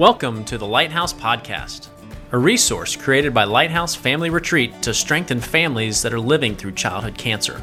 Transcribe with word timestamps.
Welcome 0.00 0.46
to 0.46 0.56
the 0.56 0.66
Lighthouse 0.66 1.12
Podcast, 1.12 1.88
a 2.32 2.38
resource 2.38 2.96
created 2.96 3.34
by 3.34 3.44
Lighthouse 3.44 3.94
Family 3.94 4.30
Retreat 4.30 4.80
to 4.80 4.94
strengthen 4.94 5.42
families 5.42 6.00
that 6.00 6.14
are 6.14 6.18
living 6.18 6.56
through 6.56 6.72
childhood 6.72 7.18
cancer. 7.18 7.60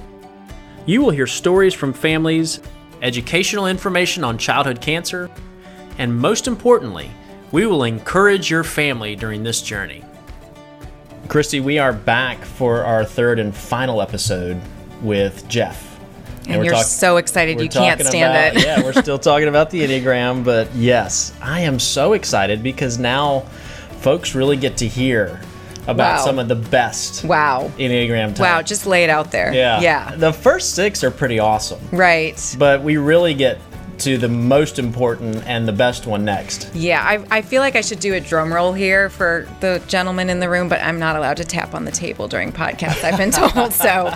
You 0.85 1.01
will 1.01 1.09
hear 1.09 1.25
stories 1.25 1.73
from 1.73 1.93
families, 1.93 2.59
educational 3.01 3.65
information 3.65 4.23
on 4.23 4.37
childhood 4.37 4.81
cancer, 4.81 5.31
and 5.97 6.15
most 6.15 6.45
importantly, 6.45 7.09
we 7.51 7.65
will 7.65 7.85
encourage 7.85 8.51
your 8.51 8.63
family 8.63 9.15
during 9.15 9.41
this 9.41 9.63
journey. 9.63 10.05
Christy, 11.29 11.59
we 11.59 11.79
are 11.79 11.91
back 11.91 12.45
for 12.45 12.83
our 12.83 13.03
third 13.03 13.39
and 13.39 13.55
final 13.55 13.99
episode 13.99 14.61
with 15.01 15.47
Jeff. 15.47 15.96
And, 16.47 16.59
we're 16.59 16.65
you're 16.65 16.73
talk- 16.75 16.85
so 16.85 17.17
excited 17.17 17.59
you 17.61 17.69
can't 17.69 18.01
stand 18.01 18.33
about- 18.33 18.55
it. 18.61 18.65
yeah, 18.65 18.81
we're 18.83 18.93
still 19.01 19.19
talking 19.19 19.47
about 19.47 19.69
the 19.69 19.81
Enneagram, 19.81 20.43
but 20.43 20.73
yes, 20.75 21.33
I 21.41 21.61
am 21.61 21.79
so 21.79 22.13
excited 22.13 22.63
because 22.63 22.97
now 22.97 23.41
folks 23.99 24.33
really 24.35 24.57
get 24.57 24.77
to 24.77 24.87
hear 24.87 25.41
about 25.87 26.17
Wow. 26.19 26.25
some 26.25 26.39
of 26.39 26.47
the 26.49 26.55
best 26.55 27.23
Wow. 27.23 27.71
Enneagram 27.77 28.27
types. 28.29 28.39
Wow, 28.41 28.61
just 28.61 28.85
lay 28.85 29.03
it 29.05 29.09
out 29.09 29.31
there. 29.31 29.53
yeah. 29.53 29.79
Yeah. 29.79 30.15
The 30.15 30.33
first 30.33 30.75
six 30.75 31.03
are 31.03 31.11
pretty 31.11 31.39
awesome, 31.39 31.79
Right. 31.91 32.55
but 32.59 32.81
we 32.83 32.97
really 32.97 33.33
get 33.33 33.59
to 33.99 34.17
the 34.17 34.27
most 34.27 34.79
important 34.79 35.43
and 35.47 35.67
the 35.67 35.71
best 35.71 36.05
one 36.05 36.23
next. 36.23 36.69
Yeah, 36.73 37.01
I, 37.01 37.37
I 37.37 37.41
feel 37.41 37.61
like 37.61 37.75
I 37.75 37.81
should 37.81 37.99
do 37.99 38.13
a 38.13 38.19
drum 38.19 38.53
roll 38.53 38.73
here 38.73 39.09
for 39.09 39.47
the 39.59 39.81
gentleman 39.87 40.29
in 40.29 40.39
the 40.39 40.49
room, 40.49 40.69
but 40.69 40.81
I'm 40.81 40.99
not 40.99 41.15
allowed 41.15 41.37
to 41.37 41.45
tap 41.45 41.73
on 41.73 41.85
the 41.85 41.91
table 41.91 42.27
during 42.27 42.51
podcasts, 42.51 43.03
I've 43.03 43.17
been 43.17 43.31
told. 43.31 43.73
so 43.73 44.13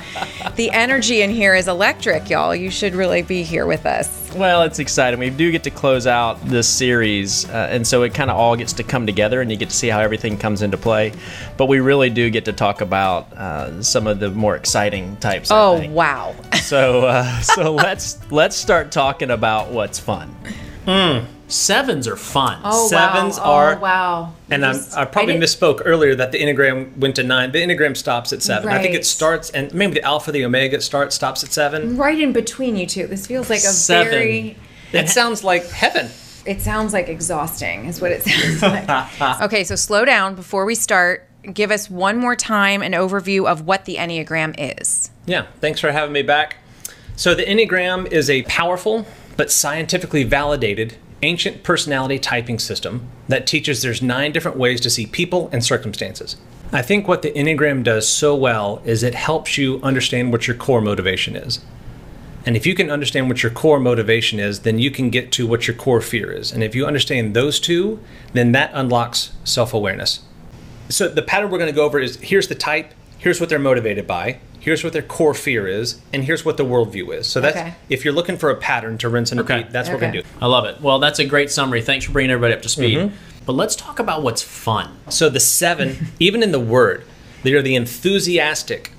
the 0.55 0.71
energy 0.71 1.21
in 1.21 1.29
here 1.29 1.55
is 1.55 1.67
electric, 1.67 2.29
y'all. 2.29 2.55
You 2.55 2.69
should 2.69 2.93
really 2.93 3.21
be 3.21 3.43
here 3.43 3.65
with 3.65 3.85
us. 3.85 4.20
Well, 4.35 4.63
it's 4.63 4.79
exciting. 4.79 5.19
We 5.19 5.29
do 5.29 5.51
get 5.51 5.63
to 5.65 5.71
close 5.71 6.07
out 6.07 6.43
this 6.45 6.67
series, 6.67 7.47
uh, 7.49 7.67
and 7.69 7.85
so 7.85 8.03
it 8.03 8.13
kind 8.13 8.31
of 8.31 8.37
all 8.37 8.55
gets 8.55 8.73
to 8.73 8.83
come 8.83 9.05
together, 9.05 9.41
and 9.41 9.51
you 9.51 9.57
get 9.57 9.69
to 9.69 9.75
see 9.75 9.89
how 9.89 9.99
everything 9.99 10.37
comes 10.37 10.61
into 10.61 10.77
play. 10.77 11.11
But 11.57 11.65
we 11.67 11.79
really 11.81 12.09
do 12.09 12.29
get 12.29 12.45
to 12.45 12.53
talk 12.53 12.79
about 12.81 13.31
uh, 13.33 13.83
some 13.83 14.07
of 14.07 14.19
the 14.19 14.29
more 14.31 14.55
exciting 14.55 15.17
types. 15.17 15.51
I 15.51 15.59
Oh, 15.59 15.79
think. 15.79 15.93
wow. 15.93 16.33
So, 16.63 17.01
uh, 17.05 17.41
so 17.41 17.73
let's 17.75 18.19
let's 18.31 18.55
start 18.55 18.91
talking 18.91 19.31
about 19.31 19.69
what's 19.71 19.99
fun. 19.99 20.33
Sevens 21.51 22.07
are 22.07 22.15
fun. 22.15 22.59
Oh, 22.63 22.87
Sevens 22.87 23.37
wow. 23.37 23.43
are- 23.43 23.75
Oh, 23.75 23.79
wow. 23.79 24.33
And 24.49 24.61
You 24.63 24.69
I'm, 24.69 24.75
just- 24.75 24.97
I 24.97 25.05
probably 25.05 25.33
didn't- 25.33 25.43
misspoke 25.45 25.81
earlier 25.85 26.15
that 26.15 26.31
the 26.31 26.39
Enneagram 26.41 26.97
went 26.97 27.15
to 27.17 27.23
nine. 27.23 27.51
The 27.51 27.59
Enneagram 27.61 27.95
stops 27.97 28.31
at 28.33 28.41
seven. 28.41 28.69
I 28.69 28.81
think 28.81 28.95
it 28.95 29.05
starts, 29.05 29.49
and 29.51 29.73
maybe 29.73 29.95
the 29.95 30.03
Alpha, 30.03 30.31
the 30.31 30.45
Omega 30.45 30.81
starts, 30.81 31.15
stops 31.15 31.43
at 31.43 31.51
seven. 31.51 31.97
Right 31.97 32.19
in 32.19 32.31
between 32.33 32.75
you 32.77 32.85
two. 32.87 33.07
This 33.07 33.27
feels 33.27 33.49
like 33.49 33.59
a 33.59 33.71
Seven. 33.71 34.11
very. 34.11 34.57
It 34.93 35.07
sounds 35.09 35.41
like 35.43 35.65
heaven. 35.69 36.09
It 36.45 36.59
sounds 36.61 36.91
like 36.91 37.07
exhausting, 37.07 37.85
is 37.85 38.01
what 38.01 38.11
it 38.11 38.23
sounds 38.59 38.61
like. 38.61 39.21
okay, 39.43 39.63
so 39.63 39.75
slow 39.75 40.03
down 40.03 40.35
before 40.35 40.65
we 40.65 40.75
start. 40.75 41.27
Give 41.53 41.71
us 41.71 41.89
one 41.89 42.17
more 42.17 42.35
time 42.35 42.81
an 42.81 42.91
overview 42.91 43.47
of 43.49 43.65
what 43.65 43.85
the 43.85 43.95
Enneagram 43.95 44.53
is. 44.57 45.09
Yeah, 45.25 45.45
thanks 45.61 45.79
for 45.79 45.91
having 45.93 46.11
me 46.11 46.23
back. 46.23 46.57
So, 47.15 47.33
the 47.33 47.43
Enneagram 47.45 48.11
is 48.11 48.29
a 48.29 48.41
powerful 48.43 49.05
but 49.37 49.49
scientifically 49.49 50.23
validated 50.23 50.95
ancient 51.23 51.63
personality 51.63 52.19
typing 52.19 52.59
system 52.59 53.07
that 53.27 53.47
teaches 53.47 53.81
there's 53.81 54.01
nine 54.01 54.31
different 54.31 54.57
ways 54.57 54.81
to 54.81 54.89
see 54.89 55.05
people 55.05 55.49
and 55.51 55.63
circumstances. 55.63 56.37
I 56.73 56.81
think 56.81 57.07
what 57.07 57.21
the 57.21 57.31
Enneagram 57.31 57.83
does 57.83 58.07
so 58.07 58.35
well 58.35 58.81
is 58.85 59.03
it 59.03 59.13
helps 59.13 59.57
you 59.57 59.79
understand 59.83 60.31
what 60.31 60.47
your 60.47 60.55
core 60.55 60.81
motivation 60.81 61.35
is. 61.35 61.59
And 62.45 62.55
if 62.55 62.65
you 62.65 62.73
can 62.73 62.89
understand 62.89 63.27
what 63.27 63.43
your 63.43 63.51
core 63.51 63.79
motivation 63.79 64.39
is, 64.39 64.61
then 64.61 64.79
you 64.79 64.89
can 64.89 65.09
get 65.09 65.31
to 65.33 65.45
what 65.45 65.67
your 65.67 65.75
core 65.75 66.01
fear 66.01 66.31
is. 66.31 66.51
And 66.51 66.63
if 66.63 66.73
you 66.73 66.85
understand 66.85 67.35
those 67.35 67.59
two, 67.59 67.99
then 68.33 68.51
that 68.53 68.71
unlocks 68.73 69.33
self 69.43 69.73
awareness. 69.73 70.21
So 70.89 71.07
the 71.07 71.21
pattern 71.21 71.51
we're 71.51 71.59
going 71.59 71.69
to 71.69 71.75
go 71.75 71.85
over 71.85 71.99
is 71.99 72.19
here's 72.19 72.47
the 72.47 72.55
type, 72.55 72.93
here's 73.19 73.39
what 73.39 73.49
they're 73.49 73.59
motivated 73.59 74.07
by, 74.07 74.39
here's 74.61 74.83
what 74.83 74.93
their 74.93 75.01
core 75.01 75.33
fear 75.33 75.67
is, 75.67 75.99
and 76.13 76.23
here's 76.23 76.45
what 76.45 76.55
the 76.55 76.63
worldview 76.63 77.13
is. 77.13 77.27
So 77.27 77.41
that's 77.41 77.57
Okay. 77.57 77.73
if 77.89 78.05
you're 78.05 78.13
looking 78.13 78.37
for 78.37 78.49
a 78.49 78.55
pattern 78.55 78.97
to 78.99 79.09
rinse 79.09 79.31
and 79.31 79.41
repeat, 79.41 79.53
Okay. 79.53 79.67
that's 79.71 79.89
what 79.89 79.95
we're 79.95 80.01
going 80.01 80.13
to 80.13 80.21
do. 80.21 80.27
I 80.41 80.45
love 80.45 80.65
it. 80.65 80.79
Well, 80.79 80.99
that's 80.99 81.19
a 81.19 81.25
great 81.25 81.51
summary. 81.51 81.81
Thanks 81.81 82.05
for 82.05 82.11
bringing 82.13 82.31
everybody 82.31 82.53
up 82.53 82.61
to 82.61 82.69
speed. 82.69 83.11
But 83.45 83.53
let's 83.53 83.75
talk 83.75 83.99
about 83.99 84.21
what's 84.23 84.43
fun. 84.43 84.89
So 85.09 85.27
the 85.27 85.39
seven, 85.39 86.09
even 86.19 86.43
in 86.43 86.51
the 86.51 86.59
word, 86.59 87.03
they 87.43 87.53
are 87.53 87.61
the 87.63 87.75
enthusiastic 87.75 88.91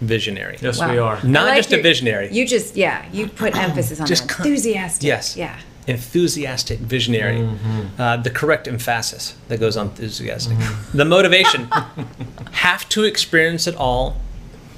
visionary. 0.00 0.58
Yes, 0.60 0.78
Wow. 0.80 0.90
we 0.92 0.98
are. 0.98 1.18
Not 1.22 1.46
like 1.46 1.56
just 1.58 1.72
a 1.72 1.80
visionary. 1.80 2.28
You 2.32 2.46
just, 2.46 2.76
yeah, 2.76 3.04
you 3.12 3.28
put 3.28 3.56
emphasis 3.66 4.00
on 4.00 4.06
Just 4.06 4.26
that. 4.26 4.34
con- 4.34 4.46
enthusiastic. 4.46 5.06
Yes. 5.06 5.36
Yeah. 5.36 5.56
enthusiastic 5.88 6.80
visionary 6.80 7.38
Mm-hmm. 7.38 8.00
uh, 8.02 8.16
the 8.16 8.28
correct 8.30 8.66
emphasis 8.66 9.36
that 9.46 9.60
goes 9.60 9.76
on 9.76 9.86
enthusiastic 9.86 10.56
the 10.92 11.04
motivation 11.04 11.68
have 12.66 12.88
to 12.88 13.04
experience 13.04 13.68
it 13.68 13.76
all 13.76 14.16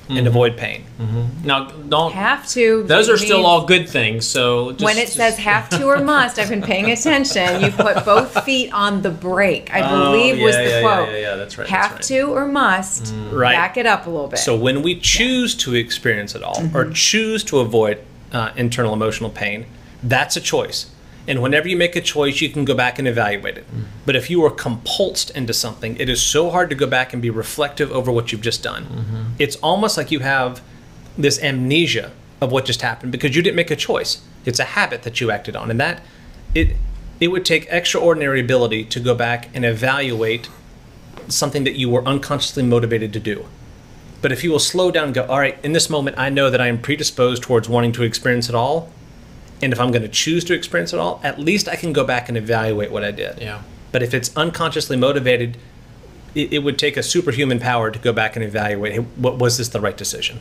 Mm-hmm. 0.09 0.17
and 0.17 0.27
avoid 0.27 0.57
pain 0.57 0.85
Mm-hmm. 0.99 1.47
Now, 1.47 1.67
don't. 1.67 2.13
Have 2.13 2.49
to. 2.49 2.83
those 2.85 3.09
are 3.09 3.17
still 3.19 3.45
all 3.47 3.67
good 3.67 3.89
things. 3.89 4.27
So 4.27 4.73
just, 4.73 4.83
When 4.85 4.97
it 4.99 5.03
just- 5.03 5.15
says 5.17 5.37
have 5.39 5.69
to 5.71 5.85
or 5.85 5.99
must, 6.03 6.39
I've 6.41 6.49
been 6.49 6.63
paying 6.63 6.91
attention. 6.91 7.61
You 7.63 7.71
put 7.71 8.05
both 8.05 8.45
feet 8.45 8.73
on 8.73 9.03
the 9.03 9.11
brake. 9.11 9.73
I 9.73 9.89
believe 9.89 10.43
was 10.43 10.57
Oh, 10.57 10.59
yeah, 10.61 10.65
the 10.65 10.71
yeah, 10.71 10.77
yeah, 10.81 10.83
quote. 10.83 11.09
yeah, 11.11 11.17
yeah, 11.19 11.37
that's 11.37 11.57
right, 11.59 11.69
Have 11.69 11.91
that's 11.93 12.11
right. 12.11 12.19
to 12.19 12.33
or 12.35 12.49
must. 12.49 13.15
Right. 13.31 13.53
Back 13.55 13.77
it 13.77 13.87
up 13.87 14.07
a 14.07 14.11
little 14.11 14.27
bit. 14.29 14.39
so 14.41 14.57
when 14.57 14.83
we 14.83 14.99
choose 14.99 15.55
to 15.57 15.75
experience 15.75 16.35
it 16.35 16.43
all 16.43 16.57
Mm-hmm. 16.57 16.77
or 16.77 16.91
choose 16.93 17.45
to 17.45 17.59
avoid 17.61 17.99
uh, 18.33 18.51
internal 18.57 18.93
emotional 18.95 19.31
pain 19.31 19.67
that's 20.03 20.37
a 20.37 20.41
choice 20.41 20.91
and 21.29 21.41
whenever 21.43 21.69
you 21.69 21.77
make 21.77 21.95
a 21.95 22.01
choice 22.01 22.41
you 22.41 22.49
can 22.49 22.65
go 22.65 22.75
back 22.75 22.99
and 22.99 23.07
evaluate 23.07 23.57
it 23.59 23.67
Mm. 23.73 23.85
but 24.07 24.17
if 24.17 24.29
you 24.31 24.45
are 24.47 24.51
compulsed 24.51 25.31
into 25.37 25.53
something 25.53 25.97
it 25.99 26.09
is 26.09 26.21
so 26.21 26.51
hard 26.51 26.69
to 26.71 26.77
go 26.77 26.87
back 26.87 27.13
and 27.13 27.21
be 27.23 27.31
reflective 27.31 27.93
over 27.93 28.11
what 28.11 28.33
you've 28.33 28.41
just 28.51 28.63
done 28.63 28.85
Mm-hmm. 28.85 29.23
it's 29.39 29.57
almost 29.57 29.97
like 29.99 30.11
you 30.11 30.21
have 30.21 30.61
this 31.17 31.41
amnesia 31.43 32.11
of 32.41 32.51
what 32.53 32.65
just 32.65 32.83
happened 32.83 33.13
because 33.13 33.37
you 33.37 33.43
didn't 33.43 33.57
make 33.57 33.71
a 33.71 33.77
choice 33.77 34.21
it's 34.45 34.59
a 34.59 34.65
habit 34.79 35.03
that 35.03 35.21
you 35.21 35.31
acted 35.31 35.55
on 35.57 35.71
and 35.71 35.79
that 35.81 36.03
it 36.55 36.77
it 37.21 37.29
would 37.33 37.45
take 37.45 37.67
extraordinary 37.71 38.41
ability 38.41 38.85
to 38.85 39.01
go 39.01 39.15
back 39.15 39.49
and 39.55 39.65
evaluate 39.65 40.49
something 41.29 41.65
that 41.65 41.75
you 41.75 41.89
were 41.91 42.05
unconsciously 42.07 42.63
motivated 42.63 43.13
to 43.13 43.21
do 43.21 43.45
but 44.23 44.33
if 44.33 44.43
you 44.43 44.51
will 44.51 44.59
slow 44.59 44.91
down 44.91 45.05
and 45.05 45.15
go, 45.15 45.25
all 45.27 45.39
right, 45.39 45.57
in 45.63 45.75
this 45.75 45.89
moment, 45.89 46.19
I 46.19 46.29
know 46.29 46.51
that 46.51 46.61
I 46.61 46.67
am 46.67 46.81
predisposed 46.81 47.41
towards 47.45 47.69
wanting 47.69 47.93
to 47.93 48.03
experience 48.03 48.49
it 48.49 48.55
all. 48.57 48.91
And 49.61 49.73
if 49.73 49.81
I'm 49.81 49.91
going 49.91 50.03
to 50.03 50.09
choose 50.09 50.45
to 50.45 50.55
experience 50.55 50.93
it 50.93 51.01
all, 51.01 51.21
at 51.25 51.39
least 51.39 51.69
I 51.69 51.77
can 51.77 51.93
go 51.93 52.05
back 52.05 52.29
and 52.29 52.39
evaluate 52.39 52.91
what 52.93 53.03
I 53.05 53.11
did. 53.11 53.41
Yeah. 53.41 53.63
But 53.91 54.03
if 54.03 54.15
it's 54.15 54.35
unconsciously 54.37 54.97
motivated, 54.97 55.57
it, 56.35 56.53
it 56.53 56.59
would 56.61 56.79
take 56.79 56.97
a 56.97 57.03
superhuman 57.03 57.59
power 57.59 57.91
to 57.91 57.99
go 57.99 58.13
back 58.13 58.37
and 58.37 58.45
evaluate 58.45 58.93
hey, 58.93 58.99
what 58.99 59.39
was 59.39 59.59
this 59.59 59.69
the 59.69 59.81
right 59.81 59.97
decision? 59.97 60.41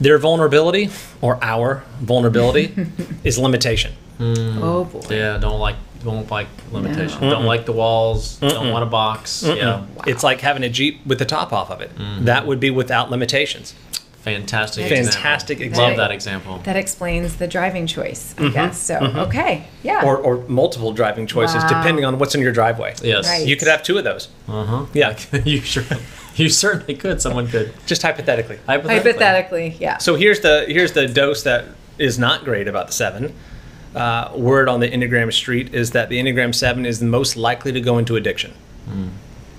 Their 0.00 0.16
vulnerability, 0.16 0.88
or 1.20 1.42
our 1.44 1.84
vulnerability, 2.00 2.74
is 3.24 3.38
limitation. 3.38 3.92
Hmm. 4.16 4.62
oh 4.62 4.84
boy. 4.84 5.00
Yeah, 5.10 5.38
don't 5.38 5.60
like 5.60 5.76
don't 6.02 6.30
like 6.30 6.48
limitation. 6.72 7.20
Don't 7.20 7.44
like 7.44 7.66
the 7.66 7.72
walls. 7.72 8.36
Don't 8.38 8.70
want 8.70 8.82
a 8.82 8.86
box. 8.86 9.42
Yeah, 9.42 9.84
It's 10.06 10.24
like 10.24 10.40
having 10.40 10.62
a 10.62 10.70
Jeep 10.70 11.04
with 11.06 11.18
the 11.18 11.26
top 11.26 11.52
off 11.52 11.70
of 11.70 11.82
it. 11.82 11.94
Mm-hmm. 11.94 12.24
That 12.24 12.46
would 12.46 12.58
be 12.60 12.70
without 12.70 13.10
limitations. 13.10 13.74
Fantastic. 14.22 14.88
Fantastic 14.88 15.60
example. 15.60 15.82
Love 15.82 15.90
example. 15.92 15.96
that 16.04 16.10
example. 16.12 16.58
That 16.64 16.76
explains 16.76 17.36
the 17.36 17.46
driving 17.46 17.86
choice, 17.86 18.34
I 18.38 18.48
guess. 18.48 18.78
So 18.80 18.96
okay, 18.98 19.66
yeah. 19.82 19.98
Mm-hmm. 20.00 20.06
Or, 20.06 20.16
or 20.18 20.36
multiple 20.48 20.92
driving 20.92 21.26
choices, 21.26 21.62
Wow. 21.62 21.68
depending 21.68 22.04
on 22.04 22.18
what's 22.18 22.34
in 22.34 22.40
your 22.40 22.52
driveway. 22.52 22.94
Yes. 23.02 23.28
Right. 23.28 23.46
You 23.46 23.56
could 23.56 23.68
have 23.68 23.82
two 23.82 23.98
of 23.98 24.04
those. 24.04 24.28
Uh 24.48 24.64
huh. 24.64 24.86
Yeah. 24.92 25.18
you 25.44 25.60
sure. 25.60 25.84
You 26.36 26.48
certainly 26.48 26.94
could. 26.94 27.20
Someone 27.20 27.48
could. 27.48 27.72
just 27.86 28.02
hypothetically. 28.02 28.58
Hypothetically. 28.66 29.12
Hypothetically, 29.12 29.76
yeah. 29.80 29.98
So 29.98 30.14
here's 30.14 30.40
the 30.40 30.64
here's 30.68 30.92
the 30.92 31.06
dose 31.06 31.42
that 31.42 31.64
is 31.98 32.18
not 32.18 32.44
great 32.44 32.68
about 32.68 32.86
the 32.86 32.92
seven. 32.92 33.34
Uh, 33.94 34.30
word 34.36 34.68
on 34.68 34.78
the 34.78 34.88
Enneagram 34.88 35.32
street 35.32 35.74
is 35.74 35.90
that 35.90 36.08
the 36.08 36.20
Enneagram 36.20 36.54
seven 36.54 36.86
is 36.86 37.00
the 37.00 37.06
most 37.06 37.36
likely 37.36 37.72
to 37.72 37.80
go 37.80 37.98
into 37.98 38.14
addiction 38.14 38.54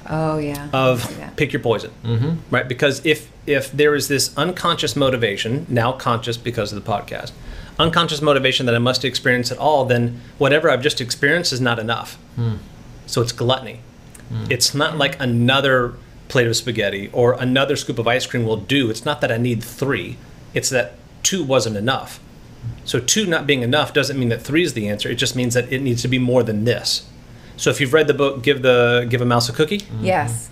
oh 0.09 0.37
yeah. 0.37 0.69
of 0.73 1.17
Yeah. 1.17 1.29
pick 1.35 1.53
your 1.53 1.61
poison, 1.61 1.91
mm-hmm. 2.03 2.35
right? 2.49 2.67
Because 2.67 3.05
if 3.05 3.29
if 3.45 3.71
there 3.71 3.95
is 3.95 4.07
this 4.07 4.35
unconscious 4.37 4.95
motivation, 4.95 5.65
now 5.69 5.91
conscious 5.91 6.37
because 6.37 6.71
of 6.71 6.83
the 6.83 6.91
podcast, 6.91 7.31
unconscious 7.79 8.21
motivation 8.21 8.65
that 8.67 8.75
I 8.75 8.79
must 8.79 9.03
experience 9.03 9.51
at 9.51 9.57
all, 9.57 9.85
then 9.85 10.21
whatever 10.37 10.69
I've 10.69 10.81
just 10.81 11.01
experienced 11.01 11.51
is 11.51 11.61
not 11.61 11.79
enough. 11.79 12.17
So 13.05 13.21
it's 13.21 13.31
gluttony. 13.31 13.81
It's 14.49 14.73
not 14.73 14.97
like 14.97 15.19
another 15.19 15.95
plate 16.29 16.47
of 16.47 16.55
spaghetti 16.55 17.09
or 17.11 17.33
another 17.33 17.75
scoop 17.75 17.99
of 17.99 18.07
ice 18.07 18.25
cream 18.25 18.45
will 18.45 18.55
do. 18.57 18.89
It's 18.89 19.03
not 19.03 19.19
that 19.21 19.31
I 19.31 19.37
need 19.37 19.61
three. 19.63 20.17
It's 20.53 20.69
that 20.69 20.93
two 21.23 21.43
wasn't 21.43 21.75
enough. 21.75 22.19
So 22.85 22.99
two 22.99 23.25
not 23.25 23.45
being 23.45 23.61
enough 23.63 23.93
doesn't 23.93 24.17
mean 24.17 24.29
that 24.29 24.41
three 24.41 24.63
is 24.63 24.73
the 24.73 24.87
answer. 24.87 25.09
It 25.09 25.15
just 25.15 25.35
means 25.35 25.53
that 25.55 25.71
it 25.71 25.81
needs 25.81 26.01
to 26.03 26.07
be 26.07 26.19
more 26.19 26.43
than 26.43 26.63
this. 26.63 27.05
So 27.61 27.69
if 27.69 27.79
you've 27.79 27.93
read 27.93 28.07
the 28.07 28.13
book, 28.15 28.41
give 28.41 28.63
the 28.63 29.05
give 29.07 29.21
a 29.21 29.25
mouse 29.25 29.47
a 29.47 29.53
cookie. 29.53 29.81
Yes. 30.01 30.49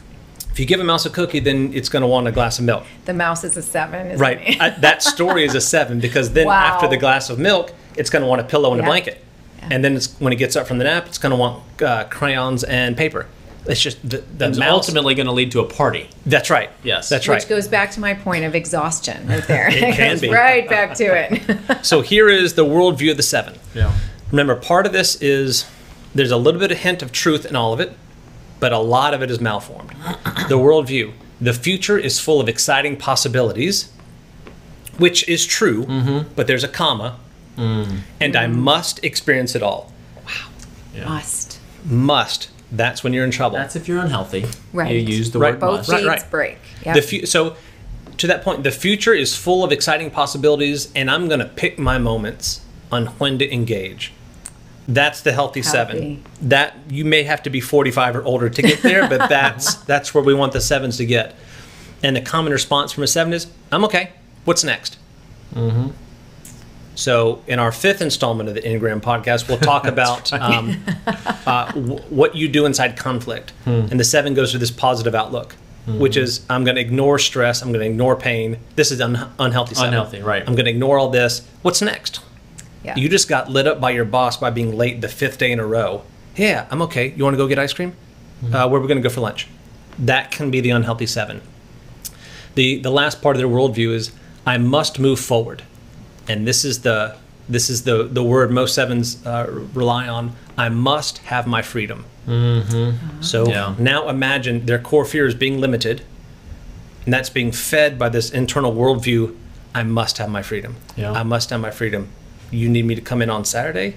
If 0.51 0.59
you 0.59 0.65
give 0.67 0.79
a 0.79 0.83
mouse 0.83 1.05
a 1.07 1.09
cookie, 1.09 1.39
then 1.39 1.73
it's 1.73 1.89
going 1.89 2.01
to 2.01 2.07
want 2.07 2.27
a 2.27 2.31
glass 2.31 2.59
of 2.59 2.65
milk. 2.65 2.83
The 3.05 3.13
mouse 3.15 3.43
is 3.43 3.57
a 3.57 3.63
seven, 3.63 4.07
isn't 4.07 4.19
Right. 4.19 4.39
it? 4.47 4.61
I, 4.61 4.69
that 4.81 5.01
story 5.01 5.43
is 5.43 5.55
a 5.55 5.61
seven 5.61 5.99
because 5.99 6.33
then 6.33 6.45
Wow. 6.47 6.53
after 6.75 6.87
the 6.87 6.97
glass 6.97 7.29
of 7.31 7.39
milk, 7.39 7.73
it's 7.95 8.09
going 8.11 8.21
to 8.21 8.27
want 8.27 8.41
a 8.41 8.43
pillow 8.43 8.71
and 8.73 8.79
Yeah. 8.79 8.85
a 8.85 8.89
blanket. 8.89 9.23
Yeah. 9.59 9.69
And 9.71 9.83
then 9.83 9.95
it's, 9.95 10.13
when 10.19 10.33
it 10.33 10.35
gets 10.35 10.55
up 10.55 10.67
from 10.67 10.77
the 10.77 10.83
nap, 10.83 11.07
it's 11.07 11.17
going 11.17 11.31
to 11.31 11.35
want 11.35 11.63
uh, 11.81 12.03
crayons 12.11 12.63
and 12.63 12.95
paper. 12.95 13.25
It's 13.65 13.81
just 13.81 14.01
the, 14.07 14.23
the 14.37 14.49
It's 14.49 14.57
mouse. 14.59 14.69
ultimately 14.71 15.15
going 15.15 15.25
to 15.27 15.31
lead 15.33 15.51
to 15.53 15.61
a 15.61 15.65
party. 15.65 16.09
That's 16.27 16.49
right. 16.51 16.69
Yes. 16.83 17.09
That's 17.09 17.23
Which 17.23 17.29
right. 17.29 17.41
Which 17.41 17.49
goes 17.49 17.67
back 17.67 17.89
to 17.91 17.99
my 17.99 18.13
point 18.13 18.43
of 18.45 18.53
exhaustion 18.53 19.27
right 19.27 19.45
there. 19.47 19.67
It 19.71 19.95
can 19.95 20.11
goes 20.11 20.21
be. 20.21 20.29
right 20.29 20.67
back 20.69 20.93
to 20.95 21.05
it. 21.05 21.85
so 21.85 22.01
here 22.01 22.29
is 22.29 22.53
the 22.53 22.65
worldview 22.65 23.11
of 23.11 23.17
the 23.17 23.23
seven. 23.23 23.55
Yeah. 23.73 23.91
Remember, 24.31 24.55
part 24.55 24.85
of 24.85 24.93
this 24.93 25.15
is 25.21 25.65
there's 26.15 26.31
a 26.31 26.37
little 26.37 26.59
bit 26.59 26.71
of 26.71 26.79
hint 26.79 27.01
of 27.01 27.11
truth 27.11 27.45
in 27.45 27.55
all 27.55 27.73
of 27.73 27.79
it, 27.79 27.93
but 28.59 28.71
a 28.73 28.79
lot 28.79 29.13
of 29.13 29.21
it 29.21 29.29
is 29.31 29.39
malformed. 29.39 29.89
the 30.49 30.57
worldview. 30.57 31.13
The 31.41 31.53
future 31.53 31.97
is 31.97 32.19
full 32.19 32.41
of 32.41 32.49
exciting 32.49 32.97
possibilities, 32.97 33.91
which 34.97 35.27
is 35.29 35.45
true, 35.45 35.85
Mm-hmm. 35.85 36.33
but 36.35 36.47
there's 36.47 36.63
a 36.63 36.67
comma, 36.67 37.17
Mm. 37.57 37.99
and 38.21 38.35
I 38.37 38.47
must 38.47 39.03
experience 39.03 39.53
it 39.55 39.61
all. 39.63 39.91
Wow. 40.25 41.05
Must. 41.15 41.59
Must. 41.85 42.49
That's 42.71 43.03
when 43.03 43.13
you're 43.13 43.25
in 43.25 43.31
trouble. 43.31 43.57
That's 43.57 43.75
if 43.75 43.87
you're 43.87 43.99
unhealthy. 43.99 44.45
Right. 44.73 44.91
You 44.93 44.99
use 44.99 45.31
the 45.31 45.39
Right. 45.39 45.53
word 45.53 45.59
Both 45.59 45.77
must. 45.79 45.89
Right, 45.89 45.97
feeds 45.99 46.07
right. 46.07 46.31
break. 46.31 46.57
Yep. 46.85 46.95
The 46.95 47.01
fu- 47.01 47.25
so 47.25 47.55
to 48.17 48.27
that 48.27 48.43
point, 48.43 48.63
the 48.63 48.71
future 48.71 49.13
is 49.13 49.35
full 49.35 49.63
of 49.63 49.71
exciting 49.71 50.09
possibilities, 50.11 50.89
and 50.95 51.09
I'm 51.11 51.27
going 51.27 51.39
to 51.39 51.45
pick 51.45 51.79
my 51.79 51.97
moments 51.97 52.61
on 52.91 53.07
when 53.17 53.37
to 53.39 53.53
engage. 53.53 54.11
That's 54.89 55.21
the 55.21 55.31
healthy, 55.31 55.61
seven. 55.61 55.95
Healthy. 55.97 56.23
That 56.41 56.75
you 56.89 57.05
may 57.05 57.23
have 57.23 57.43
to 57.43 57.49
be 57.49 57.61
45 57.61 58.15
or 58.17 58.23
older 58.23 58.49
to 58.49 58.61
get 58.61 58.81
there, 58.81 59.07
but 59.07 59.29
that's 59.29 59.75
that's 59.75 60.13
where 60.13 60.23
we 60.23 60.33
want 60.33 60.51
the 60.53 60.61
sevens 60.61 60.97
to 60.97 61.05
get. 61.05 61.35
And 62.03 62.15
the 62.15 62.21
common 62.21 62.51
response 62.51 62.91
from 62.91 63.03
a 63.03 63.07
seven 63.07 63.31
is, 63.33 63.47
"I'm 63.71 63.83
okay. 63.85 64.11
What's 64.45 64.63
next?" 64.63 64.97
So, 66.95 67.41
in 67.47 67.59
our 67.59 67.71
fifth 67.71 68.01
installment 68.01 68.49
of 68.49 68.55
the 68.55 68.61
Enneagram 68.61 68.99
podcast, 69.01 69.47
we'll 69.47 69.57
talk 69.57 69.85
about 69.95 70.33
um, 70.33 70.83
uh, 71.47 71.71
w- 71.71 71.99
what 72.09 72.35
you 72.35 72.49
do 72.49 72.65
inside 72.65 72.97
conflict. 72.97 73.53
And 73.65 73.97
the 73.99 74.03
seven 74.03 74.33
goes 74.33 74.51
to 74.51 74.57
this 74.57 74.71
positive 74.71 75.15
outlook, 75.15 75.55
which 75.87 76.17
is 76.17 76.45
I'm 76.49 76.63
going 76.65 76.75
to 76.75 76.81
ignore 76.81 77.17
stress, 77.19 77.61
I'm 77.61 77.69
going 77.71 77.79
to 77.85 77.89
ignore 77.89 78.15
pain. 78.17 78.57
This 78.75 78.91
is 78.91 78.99
un- 78.99 79.31
unhealthy. 79.39 79.75
Seven. 79.75 79.89
Unhealthy, 79.89 80.21
right. 80.21 80.41
I'm 80.45 80.55
going 80.55 80.65
to 80.65 80.71
ignore 80.71 80.97
all 80.99 81.09
this. 81.09 81.47
What's 81.61 81.81
next? 81.81 82.19
Yeah. 82.83 82.95
You 82.95 83.09
just 83.09 83.27
got 83.27 83.49
lit 83.49 83.67
up 83.67 83.79
by 83.81 83.91
your 83.91 84.05
boss 84.05 84.37
by 84.37 84.49
being 84.49 84.75
late 84.77 85.01
the 85.01 85.09
fifth 85.09 85.37
day 85.37 85.51
in 85.51 85.59
a 85.59 85.65
row. 85.65 86.03
Yeah, 86.35 86.65
I'm 86.71 86.81
okay. 86.83 87.13
You 87.15 87.23
want 87.23 87.33
to 87.33 87.37
go 87.37 87.47
get 87.47 87.59
ice 87.59 87.73
cream? 87.73 87.93
Uh, 88.41 88.67
where 88.69 88.79
are 88.79 88.81
we 88.81 88.87
going 88.87 88.97
to 88.97 89.07
go 89.07 89.13
for 89.13 89.19
lunch? 89.21 89.47
That 89.97 90.31
can 90.31 90.49
be 90.49 90.61
the 90.61 90.69
unhealthy 90.69 91.05
seven. 91.05 91.41
The 92.55 92.79
the 92.79 92.89
last 92.91 93.21
part 93.21 93.35
of 93.35 93.39
their 93.39 93.49
worldview 93.49 93.93
is 93.93 94.11
I 94.45 94.57
must 94.57 94.97
move 94.99 95.19
forward, 95.19 95.63
and 96.27 96.47
this 96.47 96.63
is 96.65 96.81
the 96.81 97.15
this 97.49 97.69
is 97.69 97.83
the 97.83 98.03
the 98.03 98.23
word 98.23 98.51
most 98.51 98.75
sevens 98.75 99.25
uh, 99.25 99.45
rely 99.73 100.07
on. 100.07 100.33
I 100.57 100.69
must 100.69 101.17
have 101.19 101.47
my 101.47 101.61
freedom. 101.61 102.05
Mm-hmm. 102.27 103.21
So 103.21 103.47
Yeah. 103.47 103.75
now 103.77 104.07
imagine 104.09 104.65
their 104.65 104.79
core 104.79 105.05
fear 105.05 105.25
is 105.25 105.35
being 105.35 105.59
limited, 105.59 106.01
and 107.05 107.13
that's 107.13 107.29
being 107.29 107.51
fed 107.51 107.97
by 107.99 108.09
this 108.09 108.29
internal 108.31 108.73
worldview. 108.73 109.35
I 109.75 109.83
must 109.83 110.17
have 110.17 110.29
my 110.29 110.41
freedom. 110.41 110.75
Yeah. 110.95 111.11
I 111.11 111.23
must 111.23 111.49
have 111.51 111.59
my 111.61 111.71
freedom. 111.71 112.09
You 112.51 112.69
need 112.69 112.85
me 112.85 112.95
to 112.95 113.01
come 113.01 113.21
in 113.21 113.29
on 113.29 113.45
Saturday? 113.45 113.95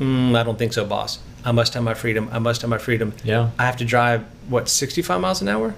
Mm, 0.00 0.36
I 0.36 0.42
don't 0.42 0.58
think 0.58 0.72
so, 0.72 0.84
boss. 0.84 1.18
I 1.44 1.52
must 1.52 1.74
have 1.74 1.82
my 1.82 1.94
freedom. 1.94 2.28
I 2.32 2.38
must 2.38 2.60
have 2.62 2.70
my 2.70 2.78
freedom. 2.78 3.12
Yeah. 3.24 3.50
I 3.58 3.64
have 3.64 3.76
to 3.78 3.84
drive 3.84 4.24
what 4.48 4.68
65 4.68 5.20
miles 5.20 5.40
an 5.40 5.48
hour. 5.48 5.74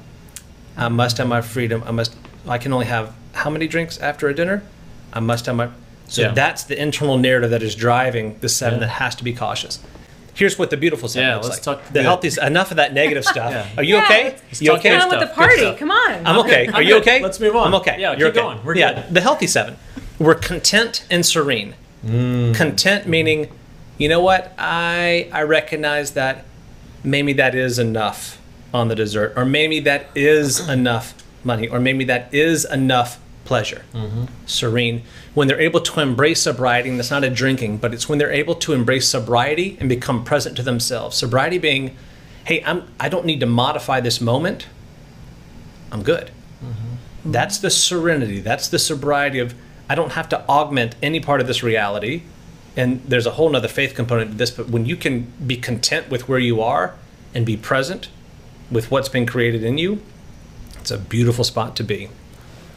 I 0.76 0.88
must 0.88 1.18
have 1.18 1.28
my 1.28 1.40
freedom. 1.40 1.82
I 1.86 1.90
must. 1.92 2.14
I 2.48 2.58
can 2.58 2.72
only 2.72 2.86
have 2.86 3.12
how 3.32 3.50
many 3.50 3.68
drinks 3.68 3.98
after 3.98 4.28
a 4.28 4.34
dinner? 4.34 4.62
I 5.12 5.20
must 5.20 5.46
have 5.46 5.56
my. 5.56 5.68
So 6.08 6.22
Yeah. 6.22 6.32
that's 6.32 6.64
the 6.64 6.80
internal 6.80 7.18
narrative 7.18 7.50
that 7.50 7.62
is 7.62 7.74
driving 7.74 8.36
the 8.40 8.48
seven 8.48 8.80
Yeah. 8.80 8.86
that 8.86 8.92
has 8.94 9.14
to 9.16 9.24
be 9.24 9.32
cautious. 9.32 9.78
Here's 10.34 10.58
what 10.58 10.70
the 10.70 10.76
beautiful 10.76 11.08
seven 11.08 11.28
Yeah, 11.28 11.34
looks 11.36 11.48
let's 11.50 11.66
like. 11.66 11.78
talk 11.78 11.86
the 11.88 11.92
good. 11.94 12.04
healthy. 12.04 12.30
Enough 12.42 12.70
of 12.70 12.78
that 12.78 12.94
negative 12.94 13.24
stuff. 13.34 13.52
Yeah. 13.52 13.66
Are 13.76 13.82
you 13.84 13.96
Yeah, 13.96 14.04
okay? 14.04 14.24
let's 14.48 14.60
You 14.62 14.68
talk 14.70 14.78
okay? 14.80 14.88
good 14.90 14.94
Get 14.96 15.02
on 15.02 15.10
with 15.10 15.28
the 15.28 15.34
party. 15.34 15.74
Come 15.76 15.90
on. 15.90 16.26
I'm 16.26 16.38
okay. 16.40 16.66
I'm 16.68 16.74
Are 16.74 16.82
you 16.82 16.94
good. 16.94 17.02
okay? 17.02 17.22
Let's 17.22 17.38
move 17.38 17.54
on. 17.54 17.66
I'm 17.68 17.74
okay. 17.76 17.96
Yeah, 18.00 18.16
You're 18.16 18.30
keep 18.32 18.38
okay. 18.38 18.46
going. 18.54 18.64
We're 18.64 18.76
yeah, 18.76 19.02
good. 19.02 19.14
the 19.14 19.20
healthy 19.20 19.46
seven. 19.46 19.76
We're 20.20 20.36
content 20.36 21.04
and 21.10 21.24
serene. 21.26 21.74
Mm. 22.04 22.54
Content 22.54 23.08
meaning, 23.08 23.50
you 23.98 24.08
know 24.08 24.20
what? 24.20 24.54
I 24.58 25.28
I 25.32 25.42
recognize 25.42 26.12
that 26.12 26.44
maybe 27.02 27.32
that 27.32 27.54
is 27.54 27.78
enough 27.78 28.40
on 28.72 28.88
the 28.88 28.94
dessert, 28.94 29.32
or 29.34 29.44
maybe 29.44 29.80
that 29.80 30.06
is 30.14 30.68
enough 30.68 31.14
money, 31.42 31.66
or 31.66 31.80
maybe 31.80 32.04
that 32.04 32.32
is 32.32 32.64
enough 32.66 33.18
pleasure. 33.44 33.82
Mm-hmm. 33.94 34.26
Serene. 34.46 35.02
When 35.34 35.48
they're 35.48 35.60
able 35.60 35.80
to 35.80 36.00
embrace 36.00 36.42
sobriety, 36.42 36.90
and 36.90 36.98
that's 36.98 37.10
not 37.10 37.24
a 37.24 37.30
drinking, 37.30 37.78
but 37.78 37.94
it's 37.94 38.08
when 38.08 38.18
they're 38.18 38.30
able 38.30 38.54
to 38.56 38.72
embrace 38.74 39.08
sobriety 39.08 39.76
and 39.80 39.88
become 39.88 40.22
present 40.22 40.54
to 40.56 40.62
themselves. 40.62 41.16
Sobriety 41.16 41.58
being, 41.58 41.96
hey, 42.44 42.62
I'm 42.64 42.88
I 43.00 43.08
don't 43.08 43.24
need 43.24 43.40
to 43.40 43.46
modify 43.46 44.00
this 44.00 44.20
moment. 44.20 44.66
I'm 45.90 46.02
good. 46.02 46.30
That's 47.24 47.58
the 47.58 47.70
serenity. 47.70 48.40
That's 48.40 48.68
the 48.68 48.78
sobriety 48.78 49.38
of 49.40 49.54
I 49.90 49.96
don't 49.96 50.12
have 50.12 50.28
to 50.28 50.46
augment 50.48 50.94
any 51.02 51.18
part 51.18 51.40
of 51.40 51.48
this 51.48 51.64
reality. 51.64 52.22
And 52.76 53.02
there's 53.02 53.26
a 53.26 53.32
whole 53.32 53.50
nother 53.50 53.66
faith 53.66 53.96
component 53.96 54.30
to 54.30 54.36
this, 54.36 54.52
but 54.52 54.68
when 54.68 54.86
you 54.86 54.94
can 54.94 55.32
be 55.44 55.56
content 55.56 56.08
with 56.08 56.28
where 56.28 56.38
you 56.38 56.62
are 56.62 56.94
and 57.34 57.44
be 57.44 57.56
present 57.56 58.08
with 58.70 58.92
what's 58.92 59.08
been 59.08 59.26
created 59.26 59.64
in 59.64 59.78
you, 59.78 60.00
it's 60.78 60.92
a 60.92 60.96
beautiful 60.96 61.42
spot 61.42 61.74
to 61.74 61.82
be. 61.82 62.08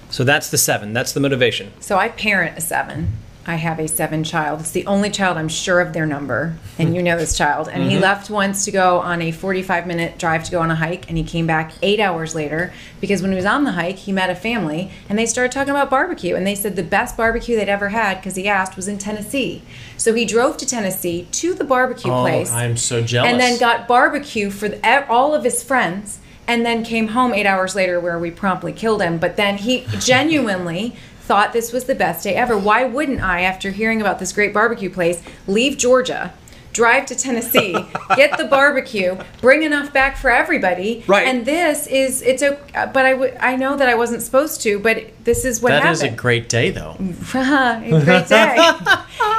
So 0.09 0.23
that's 0.23 0.49
the 0.49 0.57
seven. 0.57 0.91
That's 0.91 1.13
the 1.13 1.19
motivation. 1.19 1.71
So 1.79 1.99
I 1.99 2.09
parent 2.09 2.57
a 2.57 2.61
seven. 2.61 3.13
I 3.45 3.55
have 3.55 3.77
a 3.77 3.87
seven 3.87 4.23
child. 4.23 4.61
It's 4.61 4.71
the 4.71 4.85
only 4.85 5.09
child 5.09 5.37
I'm 5.37 5.49
sure 5.49 5.81
of 5.81 5.91
their 5.91 6.05
number, 6.05 6.55
and 6.79 6.95
you 6.95 7.03
know 7.03 7.17
this 7.17 7.37
child. 7.37 7.67
And 7.67 7.83
he 7.83 7.95
mm-hmm. 7.95 8.03
left 8.03 8.29
once 8.29 8.63
to 8.65 8.71
go 8.71 8.99
on 8.99 9.21
a 9.21 9.31
45 9.31 9.85
minute 9.85 10.17
drive 10.17 10.45
to 10.45 10.51
go 10.51 10.61
on 10.61 10.71
a 10.71 10.75
hike, 10.75 11.09
and 11.09 11.17
he 11.17 11.23
came 11.23 11.45
back 11.45 11.73
eight 11.81 11.99
hours 11.99 12.35
later 12.35 12.73
because 13.01 13.21
when 13.21 13.31
he 13.31 13.35
was 13.35 13.45
on 13.45 13.65
the 13.65 13.73
hike, 13.73 13.97
he 13.97 14.13
met 14.13 14.29
a 14.29 14.35
family 14.35 14.91
and 15.09 15.19
they 15.19 15.25
started 15.25 15.51
talking 15.51 15.71
about 15.71 15.89
barbecue. 15.89 16.35
And 16.35 16.47
they 16.47 16.55
said 16.55 16.77
the 16.77 16.83
best 16.83 17.17
barbecue 17.17 17.57
they'd 17.57 17.67
ever 17.67 17.89
had 17.89 18.17
because 18.17 18.35
he 18.35 18.47
asked 18.47 18.77
was 18.77 18.87
in 18.87 18.97
Tennessee. 18.97 19.61
So 19.97 20.13
he 20.13 20.23
drove 20.23 20.55
to 20.57 20.65
Tennessee 20.65 21.27
to 21.33 21.53
the 21.53 21.65
barbecue 21.65 22.11
oh, 22.11 22.21
place 22.21 22.49
Oh, 22.51 22.55
I'm 22.55 22.77
so 22.77 23.01
jealous. 23.01 23.29
and 23.29 23.39
then 23.39 23.59
got 23.59 23.87
barbecue 23.87 24.49
for 24.51 24.69
the, 24.69 25.09
all 25.09 25.35
of 25.35 25.43
his 25.43 25.61
friends 25.61 26.19
and 26.47 26.65
then 26.65 26.83
came 26.83 27.09
home 27.09 27.33
eight 27.33 27.45
hours 27.45 27.75
later 27.75 27.99
where 27.99 28.19
we 28.19 28.29
promptly 28.29 28.73
killed 28.73 29.01
him 29.01 29.17
but 29.17 29.37
then 29.37 29.57
he 29.57 29.85
genuinely 29.99 30.93
thought 31.25 31.53
this 31.53 31.71
was 31.71 31.85
the 31.85 31.95
best 31.95 32.23
day 32.23 32.35
ever 32.35 32.57
why 32.57 32.83
wouldn't 32.83 33.21
i 33.21 33.41
after 33.41 33.71
hearing 33.71 34.01
about 34.01 34.19
this 34.19 34.31
great 34.33 34.53
barbecue 34.53 34.89
place 34.89 35.21
leave 35.47 35.77
georgia 35.77 36.33
drive 36.73 37.05
to 37.05 37.15
tennessee 37.15 37.71
get 38.15 38.35
the 38.37 38.43
barbecue 38.45 39.15
bring 39.41 39.61
enough 39.63 39.93
back 39.93 40.17
for 40.17 40.29
everybody 40.31 41.03
Right. 41.07 41.27
and 41.27 41.45
this 41.45 41.85
is 41.87 42.21
it's 42.23 42.41
a 42.41 42.57
but 42.93 43.05
i 43.05 43.13
would 43.13 43.35
i 43.39 43.55
know 43.55 43.77
that 43.77 43.87
i 43.87 43.95
wasn't 43.95 44.21
supposed 44.23 44.61
to 44.61 44.79
but 44.79 44.97
this 45.23 45.45
is 45.45 45.61
what 45.61 45.69
That 45.69 45.83
happened 45.83 45.99
That 46.01 46.07
is 46.07 46.13
a 46.13 46.15
great 46.15 46.49
day, 46.49 46.71
though. 46.71 46.95
a 47.33 48.01
great 48.03 48.27
day. 48.27 48.57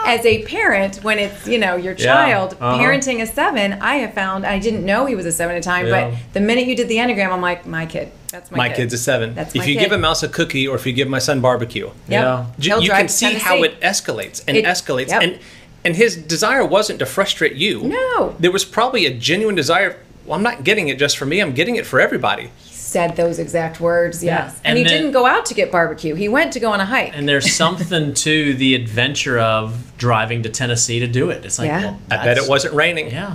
As 0.07 0.25
a 0.27 0.43
parent, 0.45 0.97
when 1.03 1.19
it's 1.19 1.47
you 1.47 1.59
know 1.59 1.77
your 1.77 1.95
Yeah, 1.95 2.05
child 2.05 2.55
uh-huh. 2.61 2.79
parenting 2.79 3.23
a 3.23 3.27
seven, 3.27 3.75
I 3.75 3.97
have 3.97 4.15
found 4.15 4.45
I 4.47 4.59
didn't 4.59 4.85
know 4.85 5.07
he 5.07 5.15
was 5.15 5.27
a 5.27 5.33
seven 5.33 5.57
at 5.57 5.61
a 5.61 5.63
time, 5.65 5.87
Yeah. 5.87 6.11
but 6.11 6.19
the 6.35 6.41
minute 6.41 6.67
you 6.67 6.77
did 6.77 6.89
the 6.89 6.97
enneagram, 6.97 7.31
I'm 7.31 7.41
like 7.41 7.67
my 7.67 7.87
kid. 7.87 8.11
That's 8.31 8.51
my, 8.51 8.57
My 8.57 8.69
kid. 8.69 8.77
kid's 8.77 8.95
a 8.95 8.99
seven. 8.99 9.35
That's 9.35 9.55
if 9.55 9.67
you 9.67 9.75
kid. 9.75 9.81
give 9.85 9.93
a 9.93 9.99
mouse 9.99 10.23
a 10.23 10.29
cookie 10.29 10.67
or 10.67 10.75
if 10.77 10.87
you 10.87 10.93
give 10.93 11.09
my 11.09 11.21
son 11.21 11.41
barbecue, 11.41 11.87
Yep. 11.87 11.95
Yeah. 12.09 12.47
He'll 12.61 12.83
you 12.83 12.91
can 12.91 13.09
see 13.09 13.35
how 13.35 13.63
it 13.63 13.81
escalates 13.81 14.43
and 14.49 14.57
It- 14.57 14.65
escalates 14.65 15.09
yep. 15.09 15.23
and 15.23 15.39
and 15.87 15.95
his 15.97 16.17
desire 16.17 16.65
wasn't 16.65 16.99
to 17.01 17.07
frustrate 17.07 17.55
you 17.57 17.83
No. 17.83 18.35
there 18.41 18.51
was 18.51 18.65
probably 18.65 19.05
a 19.07 19.11
genuine 19.13 19.55
desire 19.55 19.97
well 20.25 20.35
i'm 20.37 20.43
not 20.43 20.65
getting 20.65 20.89
it 20.89 20.99
just 20.99 21.19
for 21.19 21.27
me 21.27 21.41
i'm 21.41 21.53
getting 21.53 21.77
it 21.77 21.85
for 21.85 22.01
everybody 22.01 22.51
said 22.95 23.17
those 23.17 23.41
exact 23.41 23.81
words. 23.81 24.23
Yeah. 24.23 24.45
Yes, 24.45 24.61
and, 24.65 24.67
And 24.71 24.79
he 24.79 24.85
then- 24.85 24.93
didn't 25.03 25.13
go 25.13 25.27
out 25.27 25.45
to 25.47 25.55
get 25.55 25.73
barbecue. 25.73 26.15
He 26.15 26.29
went 26.29 26.53
to 26.53 26.61
go 26.61 26.71
on 26.71 26.81
a 26.81 26.85
hike. 26.85 27.11
And 27.13 27.29
there's 27.29 27.53
something 27.53 28.15
to 28.15 28.55
the 28.55 28.77
adventure 28.77 29.37
of 29.41 29.93
driving 29.99 30.45
to 30.45 30.49
Tennessee 30.49 31.01
to 31.01 31.09
do 31.09 31.31
it. 31.31 31.45
It's 31.45 31.59
like, 31.59 31.67
Yeah. 31.67 31.81
well, 31.83 31.99
i 32.13 32.25
bet 32.25 32.39
it 32.39 32.49
wasn't 32.49 32.75
raining 32.75 33.11
Yeah. 33.11 33.35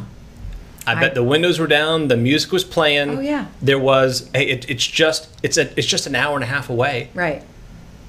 i 0.87 0.95
bet 0.95 1.11
I- 1.11 1.13
the 1.15 1.23
windows 1.23 1.59
were 1.59 1.67
down 1.67 2.07
the 2.07 2.15
music 2.15 2.53
was 2.53 2.63
playing 2.63 3.09
Oh, 3.17 3.19
yeah. 3.19 3.45
there 3.61 3.77
was 3.77 4.29
hey, 4.33 4.47
it, 4.47 4.69
it's 4.69 4.87
just 4.87 5.27
it's 5.43 5.57
a 5.57 5.65
it's 5.77 5.87
just 5.95 6.07
an 6.07 6.15
hour 6.15 6.35
and 6.35 6.43
a 6.43 6.47
half 6.47 6.69
away 6.69 7.09
right. 7.13 7.43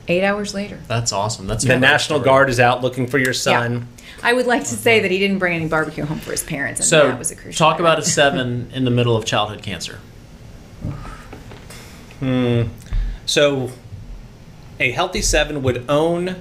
Eight 0.08 0.24
hours 0.24 0.54
later. 0.54 0.78
That's 0.88 1.12
awesome. 1.12 1.46
That's 1.46 1.64
the 1.64 1.78
national 1.78 2.18
story. 2.20 2.30
guard 2.30 2.50
is 2.50 2.58
out 2.58 2.80
looking 2.82 3.06
for 3.06 3.18
your 3.18 3.34
son 3.34 3.72
Yeah. 3.72 4.28
I 4.30 4.32
would 4.32 4.46
like 4.46 4.62
to 4.62 4.76
say 4.86 4.94
uh-huh. 4.96 5.02
that 5.02 5.10
he 5.10 5.18
didn't 5.18 5.38
bring 5.38 5.54
any 5.54 5.66
barbecue 5.66 6.04
home 6.04 6.20
for 6.20 6.30
his 6.30 6.42
parents, 6.44 6.78
and 6.80 6.88
So, 6.88 7.08
that 7.08 7.18
was 7.18 7.30
a 7.32 7.36
crucial. 7.36 7.58
talk 7.58 7.80
about 7.80 7.98
a 7.98 8.02
seven 8.02 8.70
in 8.74 8.84
the 8.84 8.90
middle 8.90 9.16
of 9.16 9.24
childhood 9.24 9.62
cancer. 9.62 9.98
Hmm. 12.20 12.62
So, 13.26 13.70
a 14.78 14.90
healthy 14.92 15.22
seven 15.22 15.62
would 15.62 15.84
own 15.88 16.36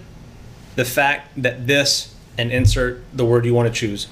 the 0.75 0.85
fact 0.85 1.41
that 1.41 1.67
this, 1.67 2.15
and 2.37 2.51
insert 2.51 3.03
the 3.13 3.25
word 3.25 3.45
you 3.45 3.53
want 3.53 3.67
to 3.67 3.73
choose. 3.73 4.07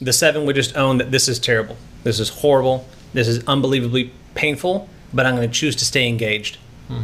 The 0.00 0.12
seven 0.12 0.44
would 0.46 0.56
just 0.56 0.76
own 0.76 0.98
that 0.98 1.10
this 1.10 1.28
is 1.28 1.38
terrible. 1.38 1.76
This 2.02 2.20
is 2.20 2.28
horrible. 2.28 2.86
This 3.12 3.28
is 3.28 3.46
unbelievably 3.46 4.12
painful, 4.34 4.88
but 5.12 5.24
I'm 5.24 5.36
going 5.36 5.48
to 5.48 5.54
choose 5.54 5.76
to 5.76 5.84
stay 5.84 6.08
engaged. 6.08 6.58
Hmm. 6.88 7.02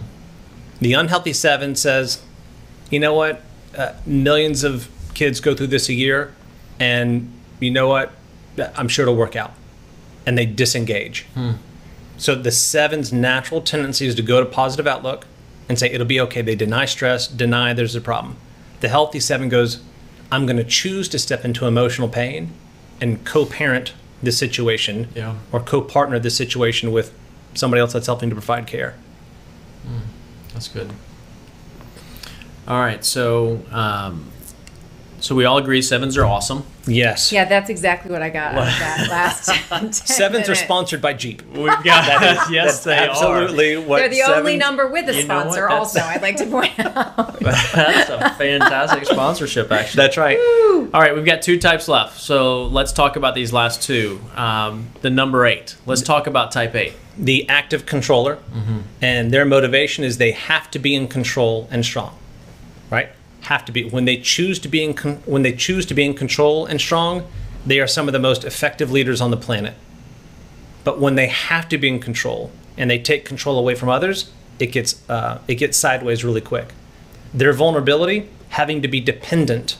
The 0.80 0.92
unhealthy 0.94 1.32
seven 1.32 1.74
says, 1.74 2.22
you 2.90 2.98
know 2.98 3.14
what? 3.14 3.42
Uh, 3.76 3.92
millions 4.04 4.64
of 4.64 4.88
kids 5.14 5.40
go 5.40 5.54
through 5.54 5.68
this 5.68 5.88
a 5.88 5.94
year. 5.94 6.32
and 6.78 7.30
you 7.60 7.70
know 7.70 7.86
what? 7.88 8.10
I'm 8.74 8.88
sure 8.88 9.04
it'll 9.04 9.16
work 9.16 9.36
out. 9.36 9.52
And 10.26 10.36
they 10.36 10.46
disengage. 10.46 11.26
Hmm. 11.34 11.52
So 12.20 12.34
the 12.34 12.50
seven's 12.50 13.14
natural 13.14 13.62
tendency 13.62 14.06
is 14.06 14.14
to 14.16 14.22
go 14.22 14.40
to 14.40 14.46
positive 14.46 14.86
outlook 14.86 15.26
and 15.70 15.78
say 15.78 15.90
it'll 15.90 16.06
be 16.06 16.20
okay. 16.20 16.42
They 16.42 16.54
deny 16.54 16.84
stress, 16.84 17.26
deny 17.26 17.72
there's 17.72 17.96
a 17.96 18.00
problem. 18.00 18.36
The 18.80 18.88
healthy 18.90 19.20
seven 19.20 19.48
goes, 19.48 19.80
I'm 20.30 20.44
going 20.44 20.58
to 20.58 20.64
choose 20.64 21.08
to 21.08 21.18
step 21.18 21.46
into 21.46 21.64
emotional 21.66 22.08
pain 22.10 22.52
and 23.00 23.24
co-parent 23.24 23.94
this 24.22 24.36
situation 24.36 25.08
Yeah. 25.14 25.36
or 25.50 25.60
co-partner 25.60 26.18
this 26.18 26.36
situation 26.36 26.92
with 26.92 27.14
somebody 27.54 27.80
else 27.80 27.94
that's 27.94 28.04
helping 28.06 28.28
to 28.28 28.34
provide 28.34 28.66
care. 28.66 28.96
That's 30.52 30.68
good. 30.68 30.90
All 32.68 32.80
right, 32.80 33.02
so 33.02 33.62
um, 33.70 34.30
so 35.20 35.34
we 35.34 35.44
all 35.44 35.58
agree 35.58 35.82
sevens 35.82 36.16
are 36.16 36.24
awesome. 36.24 36.64
Yes. 36.86 37.30
Yeah, 37.30 37.44
that's 37.44 37.68
exactly 37.70 38.10
what 38.10 38.22
I 38.22 38.30
got 38.30 38.54
out 38.54 38.58
of 38.62 38.78
that 38.78 39.06
last. 39.10 39.46
10 39.68 39.92
Sevens 39.92 40.48
are 40.48 40.54
sponsored 40.54 41.00
by 41.02 41.12
Jeep. 41.12 41.42
We've 41.52 41.66
got 41.66 41.84
that. 41.84 42.48
yes, 42.50 42.84
That's 42.84 43.10
absolutely 43.10 43.76
what 43.76 43.98
They're 43.98 44.08
the 44.08 44.22
only 44.22 44.56
number 44.56 44.88
with 44.88 45.08
a 45.08 45.14
You 45.14 45.26
know 45.26 45.36
what? 45.36 45.52
sponsor. 45.52 45.68
Also, 45.68 46.00
I'd 46.00 46.22
like 46.22 46.36
to 46.36 46.46
point 46.46 46.78
out. 46.80 47.38
That's 47.40 48.08
a 48.10 48.34
fantastic 48.38 49.04
sponsorship, 49.06 49.70
actually. 49.70 49.96
That's 50.02 50.16
right. 50.16 50.38
All 50.92 51.00
right, 51.00 51.14
we've 51.14 51.26
got 51.26 51.42
two 51.42 51.58
types 51.58 51.86
left, 51.88 52.18
so 52.18 52.64
let's 52.64 52.92
talk 52.92 53.16
about 53.16 53.34
these 53.34 53.52
last 53.52 53.82
two. 53.82 54.20
Um, 54.34 54.88
the 55.02 55.10
number 55.10 55.44
eight. 55.46 55.76
Let's 55.86 56.02
talk 56.02 56.26
about 56.26 56.50
type 56.52 56.74
eight. 56.74 56.94
the 57.18 57.48
active 57.48 57.84
controller, 57.86 58.38
and 59.02 59.30
their 59.30 59.44
motivation 59.44 60.02
is 60.04 60.16
they 60.18 60.32
have 60.32 60.70
to 60.72 60.78
be 60.78 60.94
in 60.94 61.06
control 61.08 61.68
and 61.70 61.84
strong, 61.84 62.16
right? 62.90 63.10
Have 63.50 63.64
to 63.64 63.72
be 63.72 63.82
when 63.82 64.04
they 64.04 64.16
choose 64.16 64.60
to 64.60 64.68
be 64.68 64.84
in 64.84 64.94
con- 64.94 65.22
when 65.26 65.42
they 65.42 65.52
choose 65.52 65.84
to 65.86 65.94
be 65.94 66.04
in 66.04 66.14
control 66.14 66.66
and 66.66 66.80
strong, 66.80 67.26
they 67.66 67.80
are 67.80 67.88
some 67.88 68.06
of 68.08 68.12
the 68.12 68.20
most 68.20 68.44
effective 68.44 68.92
leaders 68.92 69.20
on 69.20 69.32
the 69.32 69.36
planet. 69.36 69.74
But 70.84 71.00
when 71.00 71.16
they 71.16 71.26
have 71.26 71.68
to 71.70 71.76
be 71.76 71.88
in 71.88 71.98
control 71.98 72.52
and 72.76 72.88
they 72.88 73.00
take 73.00 73.24
control 73.24 73.58
away 73.58 73.74
from 73.74 73.88
others, 73.88 74.30
it 74.60 74.66
gets 74.66 75.02
uh, 75.10 75.40
it 75.48 75.56
gets 75.56 75.76
sideways 75.76 76.24
really 76.24 76.40
quick. 76.40 76.68
Their 77.34 77.52
vulnerability 77.52 78.28
having 78.50 78.82
to 78.82 78.88
be 78.88 79.00
dependent 79.00 79.78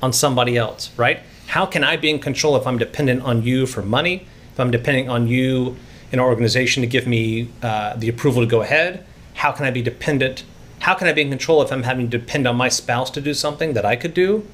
on 0.00 0.12
somebody 0.12 0.56
else, 0.56 0.92
right? 0.96 1.18
How 1.48 1.66
can 1.66 1.82
I 1.82 1.96
be 1.96 2.10
in 2.10 2.20
control 2.20 2.54
if 2.54 2.64
I'm 2.64 2.78
dependent 2.78 3.22
on 3.22 3.42
you 3.42 3.66
for 3.66 3.82
money? 3.82 4.24
If 4.52 4.60
I'm 4.60 4.70
depending 4.70 5.10
on 5.10 5.26
you 5.26 5.76
in 6.12 6.20
an 6.20 6.24
organization 6.24 6.80
to 6.82 6.86
give 6.86 7.08
me 7.08 7.48
uh, 7.60 7.96
the 7.96 8.08
approval 8.08 8.42
to 8.42 8.46
go 8.46 8.62
ahead? 8.62 9.04
How 9.34 9.50
can 9.50 9.66
I 9.66 9.72
be 9.72 9.82
dependent? 9.82 10.44
How 10.80 10.94
can 10.94 11.06
I 11.06 11.12
be 11.12 11.22
in 11.22 11.30
control 11.30 11.62
if 11.62 11.72
I'm 11.72 11.84
having 11.84 12.10
to 12.10 12.18
depend 12.18 12.46
on 12.46 12.56
my 12.56 12.68
spouse 12.68 13.10
to 13.12 13.20
do 13.20 13.34
something 13.34 13.74
that 13.74 13.84
I 13.84 13.96
could 13.96 14.14
do? 14.14 14.46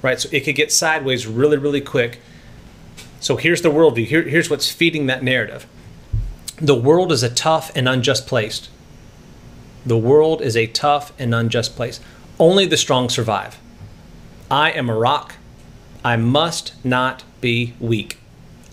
Right? 0.00 0.20
So 0.20 0.28
it 0.32 0.40
could 0.40 0.54
get 0.54 0.72
sideways 0.72 1.26
really, 1.26 1.56
really 1.56 1.80
quick. 1.80 2.20
So 3.20 3.36
here's 3.36 3.62
the 3.62 3.70
worldview. 3.70 4.06
Here, 4.06 4.22
here's 4.22 4.50
what's 4.50 4.70
feeding 4.70 5.06
that 5.06 5.22
narrative. 5.22 5.66
The 6.56 6.74
world 6.74 7.12
is 7.12 7.22
a 7.22 7.30
tough 7.30 7.70
and 7.76 7.88
unjust 7.88 8.26
place. 8.26 8.68
The 9.84 9.98
world 9.98 10.40
is 10.40 10.56
a 10.56 10.68
tough 10.68 11.12
and 11.18 11.34
unjust 11.34 11.74
place. 11.74 12.00
Only 12.38 12.66
the 12.66 12.76
strong 12.76 13.08
survive. 13.08 13.58
I 14.50 14.70
am 14.70 14.88
a 14.88 14.96
rock. 14.96 15.36
I 16.04 16.16
must 16.16 16.72
not 16.84 17.24
be 17.40 17.74
weak. 17.80 18.18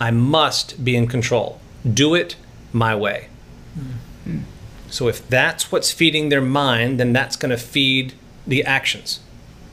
I 0.00 0.10
must 0.10 0.84
be 0.84 0.96
in 0.96 1.06
control. 1.08 1.60
Do 1.88 2.14
it 2.14 2.36
my 2.72 2.94
way. 2.94 3.28
Hmm. 3.74 4.30
Hmm. 4.30 4.38
So 4.90 5.08
if 5.08 5.26
that's 5.28 5.70
what's 5.70 5.92
feeding 5.92 6.28
their 6.28 6.40
mind, 6.40 7.00
then 7.00 7.12
that's 7.12 7.36
going 7.36 7.50
to 7.50 7.56
feed 7.56 8.12
the 8.46 8.64
actions, 8.64 9.20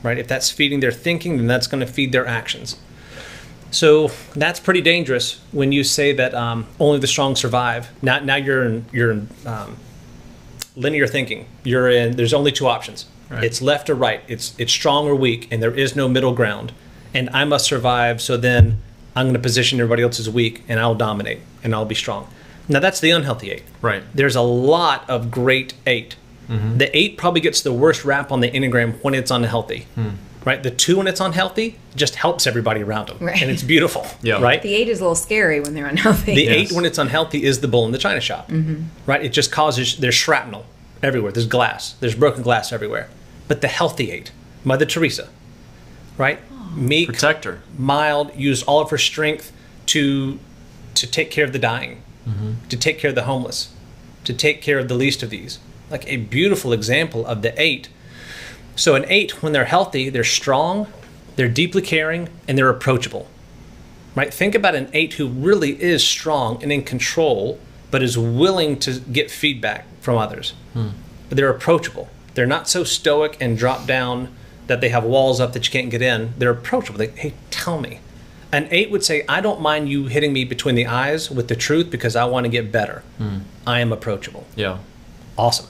right? 0.02 0.18
If 0.18 0.28
that's 0.28 0.50
feeding 0.50 0.80
their 0.80 0.92
thinking, 0.92 1.36
then 1.36 1.46
that's 1.46 1.66
going 1.66 1.80
to 1.84 1.92
feed 1.92 2.12
their 2.12 2.26
actions. 2.26 2.76
So 3.70 4.10
that's 4.34 4.60
pretty 4.60 4.80
dangerous 4.80 5.40
when 5.52 5.72
you 5.72 5.84
say 5.84 6.12
that 6.12 6.34
um, 6.34 6.66
only 6.80 7.00
the 7.00 7.06
strong 7.06 7.36
survive. 7.36 7.90
Now, 8.00 8.20
now 8.20 8.36
you're 8.36 8.64
in, 8.64 8.86
you're 8.92 9.10
in 9.10 9.28
um, 9.44 9.76
linear 10.76 11.06
thinking. 11.06 11.46
You're 11.64 11.88
in. 11.90 12.16
There's 12.16 12.32
only 12.32 12.52
two 12.52 12.66
options. 12.66 13.06
Right. 13.28 13.44
It's 13.44 13.60
left 13.60 13.90
or 13.90 13.94
right. 13.94 14.22
It's 14.26 14.54
it's 14.56 14.72
strong 14.72 15.06
or 15.06 15.14
weak, 15.14 15.48
and 15.50 15.62
there 15.62 15.74
is 15.74 15.94
no 15.94 16.08
middle 16.08 16.32
ground. 16.32 16.72
And 17.12 17.28
I 17.30 17.44
must 17.44 17.66
survive. 17.66 18.22
So 18.22 18.38
then 18.38 18.80
I'm 19.14 19.26
going 19.26 19.34
to 19.34 19.40
position 19.40 19.78
everybody 19.80 20.02
else 20.02 20.18
as 20.18 20.30
weak, 20.30 20.62
and 20.66 20.80
I'll 20.80 20.94
dominate, 20.94 21.40
and 21.62 21.74
I'll 21.74 21.84
be 21.84 21.94
strong. 21.94 22.32
Now 22.68 22.80
that's 22.80 23.00
the 23.00 23.10
unhealthy 23.10 23.50
eight. 23.50 23.64
Right. 23.80 24.02
There's 24.14 24.36
a 24.36 24.42
lot 24.42 25.08
of 25.08 25.30
great 25.30 25.74
8 25.86 26.16
mm-hmm. 26.48 26.78
The 26.78 26.96
eight 26.96 27.16
probably 27.16 27.40
gets 27.40 27.62
the 27.62 27.72
worst 27.72 28.04
rap 28.04 28.30
on 28.30 28.40
the 28.40 28.50
enneagram 28.50 29.02
when 29.02 29.14
it's 29.14 29.30
unhealthy. 29.30 29.86
Hmm. 29.94 30.10
Right. 30.44 30.62
The 30.62 30.70
two 30.70 30.96
when 30.98 31.06
it's 31.08 31.20
unhealthy 31.20 31.78
just 31.94 32.14
helps 32.14 32.46
everybody 32.46 32.82
around 32.82 33.08
them, 33.08 33.18
Right. 33.20 33.42
and 33.42 33.50
it's 33.50 33.62
beautiful. 33.62 34.06
Yeah. 34.22 34.40
Right. 34.40 34.62
The 34.62 34.74
eight 34.74 34.88
is 34.88 35.00
a 35.00 35.02
little 35.02 35.14
scary 35.14 35.60
when 35.60 35.74
they're 35.74 35.86
unhealthy. 35.86 36.34
The 36.34 36.44
Yes. 36.44 36.56
eight, 36.56 36.72
when 36.72 36.84
it's 36.84 36.96
unhealthy, 36.98 37.44
is 37.44 37.60
the 37.60 37.68
bull 37.68 37.84
in 37.84 37.92
the 37.92 37.98
china 37.98 38.20
shop, 38.20 38.48
mm-hmm. 38.48 38.84
right? 39.04 39.22
It 39.22 39.30
just 39.30 39.50
causes 39.52 39.96
there's 39.98 40.14
shrapnel 40.14 40.64
everywhere. 41.02 41.32
There's 41.32 41.46
glass. 41.46 41.94
There's 42.00 42.14
broken 42.14 42.42
glass 42.42 42.72
everywhere. 42.72 43.08
But 43.46 43.60
the 43.60 43.68
healthy 43.68 44.10
eight, 44.10 44.30
Mother 44.64 44.86
Teresa, 44.86 45.28
right? 46.16 46.38
Meek, 46.74 47.08
Protector. 47.08 47.60
mild, 47.76 48.34
used 48.36 48.64
all 48.66 48.80
of 48.80 48.90
her 48.90 48.98
strength 48.98 49.52
to 49.86 50.38
to 50.94 51.06
take 51.06 51.30
care 51.30 51.44
of 51.44 51.52
the 51.52 51.58
dying, 51.58 52.02
to 52.68 52.76
take 52.76 52.98
care 52.98 53.10
of 53.10 53.14
the 53.14 53.24
homeless, 53.24 53.72
to 54.24 54.32
take 54.32 54.62
care 54.62 54.78
of 54.78 54.88
the 54.88 54.94
least 54.94 55.22
of 55.22 55.30
these. 55.30 55.58
Like 55.90 56.06
a 56.06 56.16
beautiful 56.16 56.72
example 56.72 57.26
of 57.26 57.42
the 57.42 57.60
eight. 57.60 57.88
So 58.76 58.94
an 58.94 59.04
eight, 59.08 59.42
when 59.42 59.52
they're 59.52 59.64
healthy, 59.64 60.08
they're 60.08 60.24
strong, 60.24 60.86
they're 61.36 61.48
deeply 61.48 61.82
caring, 61.82 62.28
and 62.46 62.56
they're 62.56 62.68
approachable 62.68 63.28
right? 64.18 64.34
Think 64.34 64.56
about 64.56 64.74
an 64.74 64.90
eight 64.92 65.14
who 65.14 65.28
really 65.28 65.80
is 65.80 66.04
strong 66.04 66.60
and 66.60 66.72
in 66.72 66.82
control, 66.82 67.60
but 67.92 68.02
is 68.02 68.18
willing 68.18 68.76
to 68.80 68.98
get 68.98 69.30
feedback 69.30 69.86
from 70.00 70.18
others. 70.18 70.54
Hmm. 70.72 70.88
But 71.28 71.36
they're 71.36 71.50
approachable. 71.50 72.08
They're 72.34 72.44
not 72.44 72.68
so 72.68 72.82
stoic 72.82 73.36
and 73.40 73.56
drop 73.56 73.86
down 73.86 74.34
that 74.66 74.80
they 74.80 74.88
have 74.88 75.04
walls 75.04 75.40
up 75.40 75.52
that 75.52 75.66
you 75.66 75.72
can't 75.72 75.88
get 75.88 76.02
in. 76.02 76.34
They're 76.36 76.50
approachable. 76.50 76.98
They, 76.98 77.08
hey, 77.08 77.34
tell 77.50 77.80
me. 77.80 78.00
An 78.50 78.66
eight 78.70 78.90
would 78.90 79.04
say, 79.04 79.24
I 79.28 79.40
don't 79.40 79.60
mind 79.60 79.88
you 79.90 80.06
hitting 80.06 80.32
me 80.32 80.44
between 80.44 80.74
the 80.74 80.86
eyes 80.86 81.30
with 81.30 81.48
the 81.48 81.56
truth 81.56 81.90
because 81.90 82.16
I 82.16 82.24
want 82.24 82.44
to 82.44 82.48
get 82.48 82.72
better. 82.72 83.02
Hmm. 83.18 83.38
I 83.66 83.80
am 83.80 83.92
approachable. 83.92 84.46
Yeah. 84.56 84.78
awesome. 85.36 85.66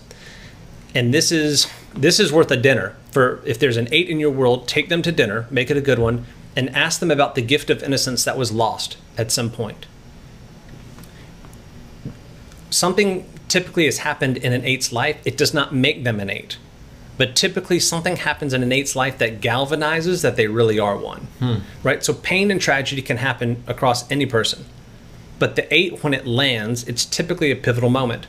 And 0.95 1.13
this 1.13 1.31
is 1.33 1.67
this 1.95 2.21
is 2.21 2.33
worth 2.33 2.51
a 2.51 2.57
dinner 2.57 2.95
for 3.11 3.41
if 3.45 3.59
there's 3.59 3.77
an 3.77 3.89
eight 3.91 4.09
in 4.09 4.21
your 4.21 4.31
world 4.31 4.69
take 4.69 4.89
them 4.89 5.03
to 5.03 5.11
dinner 5.13 5.47
make 5.51 5.71
it 5.71 5.77
a 5.77 5.81
good 5.81 5.99
one 5.99 6.25
and 6.57 6.71
ask 6.75 7.01
them 7.01 7.11
about 7.11 7.35
the 7.35 7.43
gift 7.43 7.69
of 7.71 7.83
innocence 7.83 8.25
that 8.25 8.37
was 8.39 8.53
lost 8.53 8.97
at 9.17 9.31
some 9.33 9.51
point. 9.51 9.87
Something 12.71 13.29
typically 13.49 13.85
has 13.87 13.99
happened 13.99 14.37
in 14.39 14.53
an 14.53 14.65
eight's 14.65 14.93
life 14.93 15.17
it 15.25 15.37
does 15.37 15.53
not 15.53 15.75
make 15.75 16.05
them 16.05 16.21
an 16.21 16.31
eight 16.31 16.57
but 17.19 17.35
typically 17.37 17.81
something 17.81 18.17
happens 18.17 18.55
in 18.55 18.63
an 18.63 18.73
eight's 18.73 18.97
life 18.97 19.19
that 19.19 19.41
galvanizes 19.41 20.23
that 20.23 20.37
they 20.37 20.47
really 20.47 20.79
are 20.79 20.97
one. 20.97 21.27
Right? 21.83 22.03
So 22.03 22.15
pain 22.15 22.51
and 22.51 22.61
tragedy 22.61 23.03
can 23.03 23.19
happen 23.19 23.63
across 23.67 24.11
any 24.11 24.25
person. 24.25 24.65
But 25.39 25.57
the 25.57 25.73
eight, 25.75 26.03
when 26.03 26.15
it 26.15 26.27
lands, 26.27 26.87
it's 26.89 27.05
typically 27.05 27.51
a 27.51 27.57
pivotal 27.57 27.91
moment. 27.91 28.27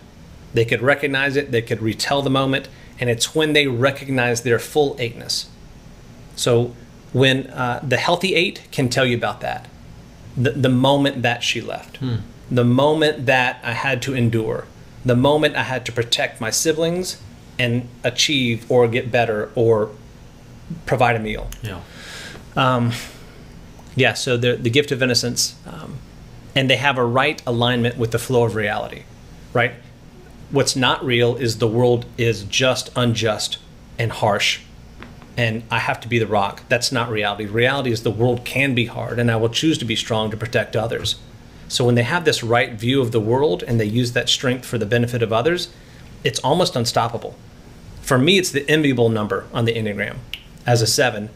They 0.54 0.66
could 0.66 0.82
recognize 0.82 1.36
it, 1.36 1.52
they 1.52 1.62
could 1.62 1.82
retell 1.82 2.22
the 2.24 2.30
moment, 2.32 2.68
and 3.00 3.10
it's 3.10 3.34
when 3.36 3.54
they 3.54 3.68
recognize 3.68 4.42
their 4.42 4.60
full 4.60 4.96
eightness. 5.00 5.48
So 6.36 6.76
when 7.14 7.48
uh, 7.48 7.80
the 7.88 7.98
healthy 7.98 8.34
eight 8.36 8.68
can 8.72 8.90
tell 8.90 9.06
you 9.06 9.16
about 9.16 9.42
that, 9.42 9.68
the, 10.36 10.52
the 10.52 10.70
moment 10.70 11.22
that 11.22 11.44
she 11.44 11.62
left, 11.62 12.00
the 12.50 12.64
moment 12.64 13.26
that 13.28 13.60
I 13.64 13.74
had 13.74 14.02
to 14.04 14.16
endure, 14.16 14.66
the 15.06 15.16
moment 15.16 15.56
I 15.56 15.64
had 15.64 15.86
to 15.86 15.92
protect 15.92 16.42
my 16.42 16.50
siblings 16.50 17.22
and 17.60 17.88
achieve 18.04 18.66
or 18.72 18.88
get 18.88 19.12
better 19.12 19.52
or 19.54 19.92
provide 20.88 21.16
a 21.16 21.20
meal. 21.20 21.48
Yeah. 21.62 21.82
Yeah, 23.96 24.14
so 24.14 24.38
the 24.38 24.56
the 24.56 24.70
gift 24.70 24.92
of 24.92 25.04
innocence, 25.04 25.56
um, 25.66 25.98
and 26.56 26.70
they 26.70 26.78
have 26.78 26.98
a 26.98 27.04
right 27.04 27.42
alignment 27.46 27.98
with 27.98 28.12
the 28.12 28.20
flow 28.20 28.46
of 28.46 28.56
reality, 28.56 29.04
right? 29.52 29.74
What's 30.52 30.76
not 30.76 31.04
real 31.04 31.36
is 31.36 31.58
the 31.58 31.68
world 31.68 32.06
is 32.18 32.44
just 32.44 32.92
unjust 32.96 33.58
and 33.98 34.12
harsh, 34.12 34.62
and 35.36 35.64
I 35.70 35.80
have 35.80 36.00
to 36.02 36.08
be 36.08 36.18
the 36.18 36.28
rock. 36.28 36.62
That's 36.70 36.92
not 36.92 37.10
reality. 37.10 37.46
Reality 37.46 37.92
is 37.92 38.04
the 38.04 38.12
world 38.12 38.46
can 38.46 38.74
be 38.74 38.86
hard, 38.86 39.20
and 39.20 39.30
I 39.30 39.36
will 39.36 39.50
choose 39.50 39.78
to 39.80 39.86
be 39.86 39.98
strong 39.98 40.32
to 40.32 40.38
protect 40.38 40.76
others. 40.76 41.16
So 41.68 41.84
when 41.84 41.96
they 41.96 42.04
have 42.04 42.24
this 42.24 42.42
right 42.42 42.74
view 42.74 43.02
of 43.02 43.12
the 43.12 43.20
world 43.20 43.64
and 43.68 43.80
they 43.80 43.86
use 43.86 44.14
that 44.14 44.30
strength 44.30 44.66
for 44.66 44.78
the 44.78 44.86
benefit 44.86 45.22
of 45.22 45.34
others, 45.34 45.70
it's 46.24 46.40
almost 46.40 46.76
unstoppable. 46.76 47.36
For 48.02 48.18
me, 48.18 48.38
it's 48.38 48.52
the 48.52 48.70
enviable 48.70 49.10
number 49.10 49.46
on 49.54 49.66
the 49.66 49.74
Enneagram. 49.74 50.18
As 50.66 50.82
a 50.82 50.88
seven, 50.88 51.30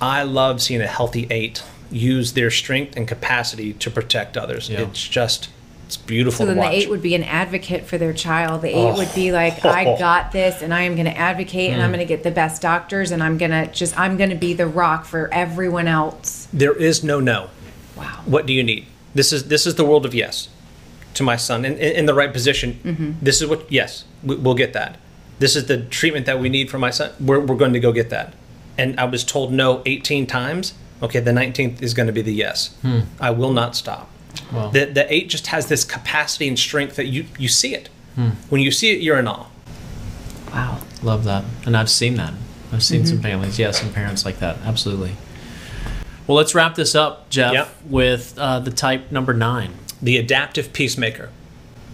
I 0.00 0.22
love 0.22 0.60
seeing 0.60 0.80
a 0.80 0.86
healthy 0.86 1.26
eight 1.30 1.62
use 1.90 2.32
their 2.32 2.50
strength 2.50 2.96
and 2.96 3.06
capacity 3.06 3.72
to 3.74 3.90
protect 3.90 4.36
others. 4.36 4.68
Yeah. 4.68 4.80
It's 4.80 5.06
just 5.06 5.48
It's 5.86 5.96
beautiful 5.96 6.44
So 6.44 6.46
to 6.46 6.54
then 6.54 6.70
the 6.70 6.76
eight 6.76 6.90
would 6.90 7.02
be 7.02 7.14
an 7.14 7.22
advocate 7.22 7.86
for 7.86 7.96
their 7.96 8.12
child. 8.12 8.62
The 8.62 8.76
eight 8.76 8.96
would 8.96 9.14
be 9.14 9.30
like, 9.32 9.64
I 9.64 9.84
got 9.98 10.32
this 10.32 10.62
and 10.62 10.74
I 10.74 10.82
am 10.82 10.94
going 10.94 11.06
to 11.06 11.16
advocate 11.16 11.70
and 11.70 11.80
I'm 11.82 11.90
going 11.90 12.00
to 12.00 12.04
get 12.04 12.24
the 12.24 12.30
best 12.32 12.60
doctors 12.60 13.12
and 13.12 13.22
I'm 13.22 13.38
going 13.38 13.52
to 13.52 13.70
just, 13.72 13.98
I'm 13.98 14.16
going 14.16 14.30
to 14.30 14.36
be 14.36 14.52
the 14.52 14.66
rock 14.66 15.04
for 15.04 15.32
everyone 15.32 15.86
else. 15.86 16.48
there 16.52 16.74
is 16.74 17.04
no 17.04 17.20
no. 17.20 17.50
Wow. 17.96 18.22
What 18.26 18.46
do 18.46 18.52
you 18.52 18.62
need? 18.62 18.86
This 19.14 19.32
is 19.32 19.48
this 19.48 19.66
is 19.66 19.76
the 19.76 19.84
world 19.84 20.04
of 20.04 20.14
yes 20.14 20.48
to 21.14 21.22
my 21.22 21.36
son 21.36 21.64
in, 21.64 21.74
in, 21.74 21.96
in 21.96 22.06
the 22.06 22.12
right 22.12 22.30
position. 22.32 22.78
Mm-hmm. 22.84 23.12
This 23.22 23.40
is 23.40 23.48
what 23.48 23.70
yes 23.72 24.04
we, 24.15 24.15
we'll 24.26 24.54
get 24.54 24.72
that. 24.74 24.98
This 25.38 25.56
is 25.56 25.66
the 25.66 25.78
treatment 25.78 26.26
that 26.26 26.40
we 26.40 26.48
need 26.48 26.70
for 26.70 26.78
my 26.78 26.90
son. 26.90 27.12
We're, 27.20 27.40
we're 27.40 27.56
going 27.56 27.72
to 27.74 27.80
go 27.80 27.92
get 27.92 28.10
that. 28.10 28.34
And 28.78 28.98
I 28.98 29.04
was 29.04 29.24
told 29.24 29.52
no 29.52 29.82
18 29.86 30.26
times. 30.26 30.74
Okay, 31.02 31.20
the 31.20 31.30
19th 31.30 31.82
is 31.82 31.94
going 31.94 32.06
to 32.06 32.12
be 32.12 32.22
the 32.22 32.32
yes. 32.32 32.74
Hmm. 32.82 33.00
I 33.20 33.30
will 33.30 33.52
not 33.52 33.76
stop. 33.76 34.10
Wow. 34.52 34.68
The 34.68 34.84
the 34.84 35.12
eight 35.12 35.28
just 35.30 35.46
has 35.48 35.68
this 35.68 35.82
capacity 35.84 36.46
and 36.46 36.58
strength 36.58 36.96
that 36.96 37.06
you 37.06 37.24
you 37.38 37.48
see 37.48 37.74
it. 37.74 37.88
Hmm. 38.16 38.30
When 38.50 38.60
you 38.60 38.70
see 38.70 38.92
it, 38.94 39.00
you're 39.00 39.18
in 39.18 39.26
awe. 39.26 39.46
Wow. 40.52 40.80
Love 41.02 41.24
that. 41.24 41.44
And 41.64 41.76
I've 41.76 41.90
seen 41.90 42.16
that. 42.16 42.34
I've 42.72 42.82
seen 42.82 43.06
some 43.06 43.16
mm-hmm. 43.18 43.22
families, 43.22 43.58
yeah, 43.58 43.70
some 43.70 43.92
parents 43.92 44.24
like 44.24 44.38
that. 44.40 44.58
Absolutely. 44.64 45.16
Well, 46.26 46.36
let's 46.36 46.54
wrap 46.54 46.74
this 46.74 46.94
up, 46.94 47.30
Jeff, 47.30 47.52
Yep. 47.52 47.68
with 47.88 48.34
uh, 48.38 48.58
the 48.58 48.72
type 48.72 49.12
number 49.12 49.32
nine. 49.32 49.74
the 50.02 50.18
adaptive 50.18 50.72
peacemaker. 50.72 51.30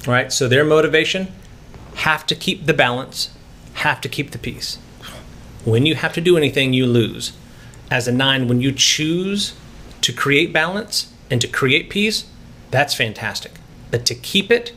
All 0.07 0.13
right, 0.13 0.33
so 0.33 0.49
their 0.49 0.65
motivation 0.65 1.29
have 1.97 2.27
to 2.27 2.35
keep 2.35 2.67
the 2.67 2.75
balance, 2.75 3.31
have 3.75 4.01
to 4.01 4.09
keep 4.09 4.31
the 4.31 4.39
peace. 4.39 4.79
When 5.65 5.87
you 5.87 5.95
have 5.95 6.13
to 6.15 6.21
do 6.21 6.37
anything, 6.37 6.73
you 6.73 6.87
lose. 6.87 7.33
As 7.91 8.09
a 8.09 8.13
nine, 8.13 8.49
when 8.49 8.61
you 8.61 8.73
choose 8.73 9.55
to 10.01 10.13
create 10.13 10.53
balance 10.53 11.13
and 11.31 11.41
to 11.41 11.49
create 11.49 11.91
peace, 11.91 12.27
that's 12.71 12.95
fantastic. 12.95 13.53
But 13.91 14.07
to 14.07 14.15
keep 14.15 14.51
it, 14.51 14.73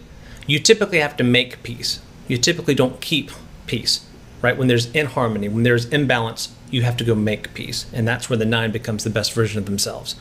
you 0.46 0.60
typically 0.60 1.00
have 1.00 1.18
to 1.18 1.24
make 1.24 1.64
peace. 1.64 2.02
You 2.28 2.38
typically 2.38 2.76
don't 2.76 3.02
keep 3.02 3.32
peace, 3.66 4.06
right? 4.42 4.58
When 4.58 4.68
there's 4.68 4.92
inharmony, 4.92 5.50
when 5.50 5.64
there's 5.64 5.86
imbalance, 5.86 6.54
you 6.70 6.84
have 6.84 6.98
to 6.98 7.04
go 7.04 7.16
make 7.16 7.54
peace. 7.54 7.86
And 7.94 8.08
that's 8.08 8.30
where 8.30 8.38
the 8.38 8.46
nine 8.46 8.72
becomes 8.72 9.04
the 9.04 9.10
best 9.10 9.34
version 9.34 9.58
of 9.58 9.66
themselves. 9.66 10.16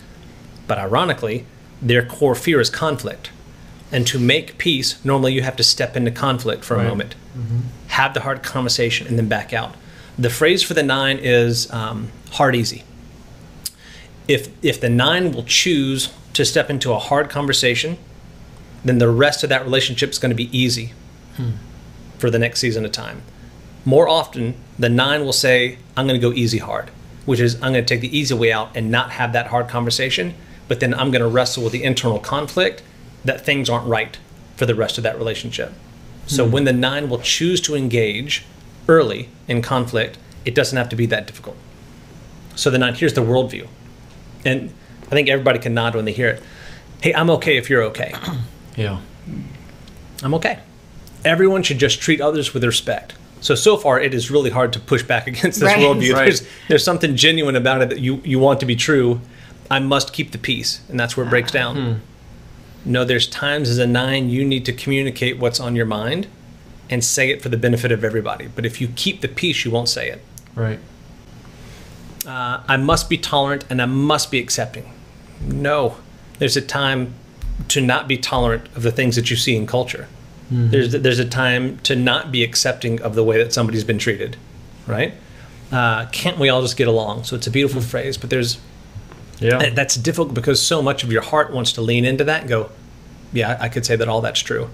But 0.67 0.79
ironically, 0.79 1.47
their 1.83 2.05
core 2.05 2.35
fear 2.35 2.61
is 2.61 2.71
conflict. 2.71 3.31
And 3.93 4.07
to 4.09 4.19
make 4.19 4.59
peace, 4.59 5.03
normally 5.05 5.33
you 5.35 5.43
have 5.43 5.57
to 5.57 5.63
step 5.65 5.97
into 5.97 6.11
conflict 6.11 6.65
for 6.65 6.75
a 6.75 6.79
Right. 6.79 6.89
moment, 6.89 7.15
have 7.89 8.15
the 8.15 8.21
hard 8.21 8.43
conversation, 8.43 9.07
and 9.07 9.17
then 9.19 9.29
back 9.29 9.53
out. 9.53 9.75
The 10.19 10.31
phrase 10.31 10.63
for 10.63 10.75
the 10.75 10.83
nine 10.83 11.19
is 11.19 11.71
um, 11.73 12.11
hard 12.33 12.55
easy. 12.57 12.83
If, 14.27 14.49
if 14.65 14.81
the 14.81 14.89
nine 14.89 15.33
will 15.33 15.45
choose 15.45 16.11
to 16.33 16.45
step 16.45 16.71
into 16.71 16.93
a 16.93 16.99
hard 16.99 17.29
conversation, 17.29 17.99
then 18.85 18.99
the 18.99 19.09
rest 19.09 19.43
of 19.43 19.49
that 19.51 19.65
relationship 19.65 20.11
is 20.11 20.19
going 20.19 20.31
to 20.31 20.37
be 20.37 20.57
easy 20.57 20.93
for 22.19 22.31
the 22.31 22.39
next 22.39 22.61
season 22.61 22.85
of 22.85 22.93
time. 22.93 23.23
More 23.85 24.09
often, 24.09 24.55
the 24.79 24.89
nine 24.89 25.25
will 25.25 25.33
say, 25.33 25.79
I'm 25.97 26.07
going 26.07 26.19
to 26.21 26.27
go 26.31 26.33
easy 26.35 26.59
hard, 26.59 26.91
which 27.27 27.41
is 27.41 27.55
I'm 27.57 27.73
going 27.73 27.85
to 27.85 27.95
take 27.95 28.01
the 28.01 28.17
easy 28.17 28.35
way 28.35 28.53
out 28.53 28.71
and 28.77 28.91
not 28.91 29.11
have 29.13 29.33
that 29.35 29.49
hard 29.49 29.69
conversation, 29.69 30.35
but 30.69 30.81
then 30.81 30.95
I'm 30.95 31.11
going 31.11 31.23
to 31.23 31.29
wrestle 31.29 31.65
with 31.65 31.73
the 31.73 31.83
internal 31.85 32.19
conflict 32.19 32.83
that 33.25 33.45
things 33.45 33.71
aren't 33.71 33.87
right 33.87 34.19
for 34.57 34.67
the 34.67 34.75
rest 34.75 34.99
of 34.99 35.05
that 35.05 35.17
relationship. 35.19 35.73
So 36.27 36.45
hmm. 36.47 36.53
when 36.53 36.65
the 36.65 36.73
nine 36.73 37.09
will 37.09 37.19
choose 37.19 37.61
to 37.63 37.75
engage 37.75 38.45
early 38.89 39.29
in 39.49 39.63
conflict, 39.63 40.19
it 40.45 40.55
doesn't 40.55 40.77
have 40.77 40.89
to 40.91 40.97
be 40.97 41.07
that 41.07 41.27
difficult. 41.27 41.57
So 42.57 42.71
the 42.71 42.79
nine, 42.79 42.95
here's 42.95 43.15
the 43.15 43.23
worldview. 43.23 43.67
And 44.45 44.73
I 45.03 45.11
think 45.11 45.29
everybody 45.29 45.59
can 45.59 45.75
nod 45.75 45.95
when 45.95 46.05
they 46.05 46.13
hear 46.13 46.29
it. 46.29 46.43
Hey, 47.03 47.15
I'm 47.15 47.31
okay 47.31 47.57
if 47.57 47.69
you're 47.69 47.83
okay. 47.85 48.15
Yeah. 48.77 48.99
I'm 50.25 50.35
okay. 50.35 50.59
Everyone 51.25 51.63
should 51.63 51.79
just 51.79 52.01
treat 52.01 52.21
others 52.21 52.53
with 52.53 52.65
respect. 52.65 53.15
So 53.41 53.55
so 53.55 53.77
far, 53.77 54.01
it 54.01 54.13
is 54.13 54.33
really 54.33 54.51
hard 54.51 54.73
to 54.73 54.81
push 54.81 55.05
back 55.05 55.27
against 55.33 55.61
this 55.61 55.63
Right. 55.63 55.79
worldview. 55.79 56.15
Right. 56.15 56.25
There's 56.25 56.49
there's 56.69 56.83
something 56.83 57.15
genuine 57.15 57.55
about 57.55 57.83
it 57.83 57.91
that 57.91 58.01
you 58.01 58.21
you 58.25 58.41
want 58.41 58.59
to 58.61 58.67
be 58.67 58.75
true. 58.75 59.21
I 59.71 59.79
must 59.79 60.13
keep 60.13 60.33
the 60.33 60.39
peace, 60.39 60.81
and 60.89 60.99
that's 60.99 61.17
where 61.17 61.25
it 61.25 61.31
breaks 61.31 61.53
ah. 61.53 61.59
down. 61.59 61.77
Hmm. 61.77 61.93
No, 62.85 63.05
there's 63.05 63.27
times 63.27 63.69
as 63.71 63.79
a 63.79 63.87
nine 63.87 64.29
you 64.29 64.45
need 64.45 64.65
to 64.67 64.73
communicate 64.73 65.39
what's 65.39 65.59
on 65.61 65.75
your 65.75 65.87
mind, 65.87 66.27
and 66.91 67.03
say 67.03 67.31
it 67.31 67.41
for 67.43 67.49
the 67.49 67.57
benefit 67.57 67.91
of 67.91 68.05
everybody. 68.05 68.47
But 68.47 68.67
if 68.67 68.81
you 68.81 68.89
keep 68.89 69.21
the 69.23 69.29
peace, 69.29 69.65
you 69.65 69.71
won't 69.71 69.89
say 69.89 70.11
it. 70.11 70.23
Right. 70.55 70.79
uh, 72.27 72.63
I 72.69 72.77
must 72.77 73.09
be 73.11 73.19
tolerant 73.19 73.65
and 73.69 73.83
I 73.83 73.87
must 73.87 74.31
be 74.31 74.39
accepting. 74.39 74.93
No, 75.41 75.97
there's 76.39 76.57
a 76.57 76.63
time 76.63 77.15
to 77.69 77.81
not 77.81 78.07
be 78.09 78.17
tolerant 78.17 78.67
of 78.77 78.83
the 78.83 78.91
things 78.93 79.17
that 79.17 79.31
you 79.31 79.37
see 79.37 79.57
in 79.57 79.67
culture. 79.67 80.09
There's 80.51 80.93
there's 80.93 81.19
a 81.19 81.25
time 81.29 81.79
to 81.79 81.97
not 81.97 82.31
be 82.31 82.45
accepting 82.45 83.01
of 83.03 83.15
the 83.17 83.25
way 83.25 83.39
that 83.39 83.53
somebody's 83.53 83.83
been 83.83 83.99
treated, 83.99 84.37
right? 84.87 85.15
Uh, 85.73 86.07
can't 86.13 86.39
we 86.39 86.49
all 86.49 86.63
just 86.63 86.77
get 86.77 86.87
along? 86.87 87.25
So 87.25 87.35
it's 87.35 87.47
a 87.49 87.51
beautiful 87.51 87.83
phrase, 87.83 88.17
but 88.17 88.31
there's 88.31 88.59
Yeah. 89.41 89.71
that's 89.71 89.97
difficult 89.97 90.35
because 90.35 90.61
so 90.63 90.81
much 90.81 91.03
of 91.03 91.11
your 91.11 91.23
heart 91.23 91.53
wants 91.53 91.73
to 91.73 91.81
lean 91.81 92.05
into 92.05 92.25
that 92.25 92.43
and 92.43 92.49
go, 92.49 92.71
yeah, 93.33 93.59
I 93.61 93.69
could 93.69 93.85
say 93.85 93.97
that 93.97 94.09
all 94.09 94.21
that's 94.21 94.41
true. 94.41 94.71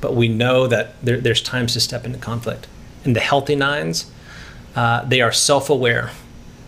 But 0.00 0.14
we 0.14 0.28
know 0.28 0.66
that 0.66 0.94
there, 1.04 1.20
there's 1.20 1.40
times 1.40 1.74
to 1.74 1.80
step 1.80 2.04
into 2.04 2.18
conflict. 2.18 2.66
And 3.04 3.14
the 3.14 3.20
healthy 3.20 3.54
nines, 3.54 4.10
uh, 4.74 5.04
they 5.04 5.20
are 5.20 5.32
self 5.32 5.70
aware. 5.70 6.10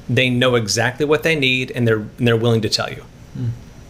They 0.08 0.30
know 0.30 0.54
exactly 0.54 1.06
what 1.06 1.22
they 1.22 1.34
need 1.34 1.70
and 1.72 1.88
they're, 1.88 2.06
and 2.18 2.28
they're 2.28 2.36
willing 2.36 2.60
to 2.60 2.68
tell 2.68 2.90
you. 2.90 3.04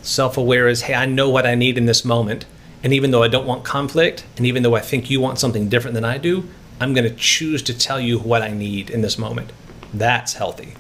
Self 0.02 0.37
aware 0.37 0.68
is, 0.68 0.83
hey, 0.83 0.94
I 0.94 1.07
know 1.07 1.28
what 1.28 1.46
I 1.46 1.54
need 1.54 1.76
in 1.76 1.87
this 1.87 2.04
moment. 2.04 2.46
And 2.83 2.92
even 2.92 3.11
though 3.11 3.22
I 3.22 3.28
don't 3.28 3.46
want 3.46 3.64
conflict, 3.64 4.24
and 4.37 4.46
even 4.46 4.62
though 4.62 4.76
I 4.76 4.80
think 4.80 5.09
you 5.09 5.20
want 5.20 5.38
something 5.38 5.68
different 5.68 5.94
than 5.94 6.04
I 6.04 6.18
do, 6.18 6.48
I'm 6.80 6.92
going 6.92 7.09
to 7.09 7.14
choose 7.14 7.62
to 7.62 7.76
tell 7.76 7.98
you 7.98 8.18
what 8.18 8.42
I 8.42 8.48
need 8.48 8.90
in 8.90 9.00
this 9.00 9.16
moment. 9.16 9.52
That's 9.92 10.35
healthy. 10.35 10.74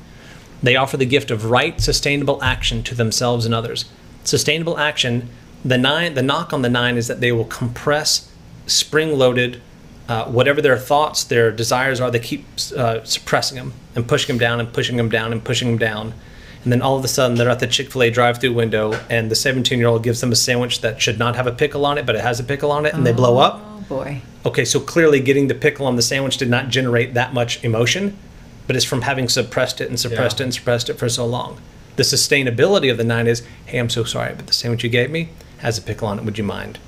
They 0.62 0.76
offer 0.76 0.96
the 0.96 1.06
gift 1.06 1.30
of 1.30 1.50
right, 1.50 1.80
sustainable 1.80 2.42
action 2.42 2.82
to 2.84 2.94
themselves 2.94 3.44
and 3.44 3.54
others. 3.54 3.84
Sustainable 4.24 4.78
action, 4.78 5.28
the 5.64 5.78
nine, 5.78 6.14
the 6.14 6.22
knock 6.22 6.52
on 6.52 6.62
the 6.62 6.68
nine 6.70 6.96
is 6.96 7.08
that 7.08 7.20
they 7.20 7.32
will 7.32 7.44
compress, 7.44 8.30
spring-loaded, 8.66 9.60
uh, 10.08 10.26
whatever 10.26 10.60
their 10.60 10.78
thoughts, 10.78 11.24
their 11.24 11.50
desires 11.50 12.00
are. 12.00 12.10
They 12.10 12.18
keep 12.18 12.44
uh, 12.76 13.04
suppressing 13.04 13.56
them 13.56 13.72
and 13.94 14.06
pushing 14.06 14.28
them 14.28 14.38
down 14.38 14.60
and 14.60 14.72
pushing 14.72 14.96
them 14.96 15.08
down 15.08 15.32
and 15.32 15.42
pushing 15.42 15.68
them 15.68 15.78
down, 15.78 16.14
and 16.62 16.72
then 16.72 16.82
all 16.82 16.96
of 16.96 17.04
a 17.04 17.08
sudden 17.08 17.36
they're 17.36 17.50
at 17.50 17.60
the 17.60 17.66
Chick-fil-A 17.66 18.10
drive-through 18.10 18.54
window, 18.54 18.92
and 19.08 19.30
the 19.30 19.34
17-year-old 19.34 20.02
gives 20.02 20.20
them 20.20 20.32
a 20.32 20.36
sandwich 20.36 20.80
that 20.80 21.00
should 21.00 21.18
not 21.18 21.36
have 21.36 21.46
a 21.46 21.52
pickle 21.52 21.84
on 21.86 21.98
it, 21.98 22.06
but 22.06 22.14
it 22.14 22.22
has 22.22 22.40
a 22.40 22.44
pickle 22.44 22.70
on 22.72 22.86
it, 22.86 22.94
and 22.94 23.06
they 23.06 23.12
blow 23.12 23.38
up. 23.38 23.60
Oh 23.62 23.84
boy. 23.88 24.22
Okay, 24.46 24.64
so 24.64 24.80
clearly 24.80 25.20
getting 25.20 25.48
the 25.48 25.54
pickle 25.54 25.86
on 25.86 25.96
the 25.96 26.02
sandwich 26.02 26.36
did 26.36 26.50
not 26.50 26.68
generate 26.68 27.14
that 27.14 27.32
much 27.32 27.62
emotion, 27.64 28.16
but 28.66 28.76
it's 28.76 28.84
from 28.84 29.02
having 29.02 29.28
suppressed 29.28 29.80
it 29.80 29.88
and 29.88 29.98
suppressed 29.98 30.40
Yeah. 30.40 30.44
it 30.44 30.46
and 30.46 30.54
suppressed 30.54 30.88
it 30.88 30.98
for 30.98 31.08
so 31.08 31.26
long. 31.26 31.60
The 31.96 32.02
sustainability 32.02 32.90
of 32.90 32.96
the 32.96 33.04
nine 33.04 33.26
is, 33.26 33.42
hey, 33.66 33.78
I'm 33.78 33.90
so 33.90 34.04
sorry, 34.04 34.34
but 34.34 34.46
the 34.46 34.52
sandwich 34.52 34.82
you 34.82 34.90
gave 34.90 35.10
me 35.10 35.28
has 35.58 35.78
a 35.78 35.82
pickle 35.82 36.08
on 36.08 36.18
it. 36.18 36.24
Would 36.24 36.38
you 36.38 36.44
mind? 36.44 36.78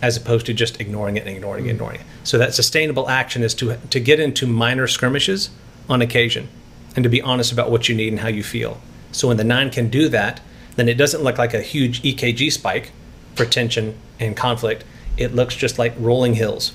As 0.00 0.16
opposed 0.16 0.46
to 0.46 0.54
just 0.54 0.80
ignoring 0.80 1.16
it 1.16 1.26
and 1.26 1.36
ignoring 1.36 1.66
it, 1.66 1.70
and 1.70 1.78
mm. 1.78 1.82
ignoring 1.82 2.00
it. 2.00 2.06
So 2.24 2.38
that 2.38 2.54
sustainable 2.54 3.08
action 3.08 3.42
is 3.42 3.54
to 3.54 3.76
to 3.90 4.00
get 4.00 4.20
into 4.20 4.46
minor 4.46 4.86
skirmishes 4.86 5.50
on 5.88 6.02
occasion, 6.02 6.48
and 6.96 7.02
to 7.02 7.08
be 7.08 7.22
honest 7.22 7.52
about 7.52 7.70
what 7.70 7.88
you 7.88 7.94
need 7.94 8.12
and 8.12 8.20
how 8.20 8.28
you 8.28 8.42
feel. 8.42 8.80
So 9.12 9.28
when 9.28 9.36
the 9.36 9.44
nine 9.44 9.70
can 9.70 9.88
do 9.88 10.08
that, 10.08 10.40
then 10.76 10.88
it 10.88 10.94
doesn't 10.94 11.22
look 11.22 11.38
like 11.38 11.54
a 11.54 11.62
huge 11.62 12.02
EKG 12.02 12.50
spike 12.52 12.92
for 13.34 13.44
tension 13.44 13.96
and 14.18 14.36
conflict. 14.36 14.84
It 15.16 15.34
looks 15.34 15.54
just 15.54 15.78
like 15.78 15.94
rolling 15.98 16.34
hills 16.34 16.72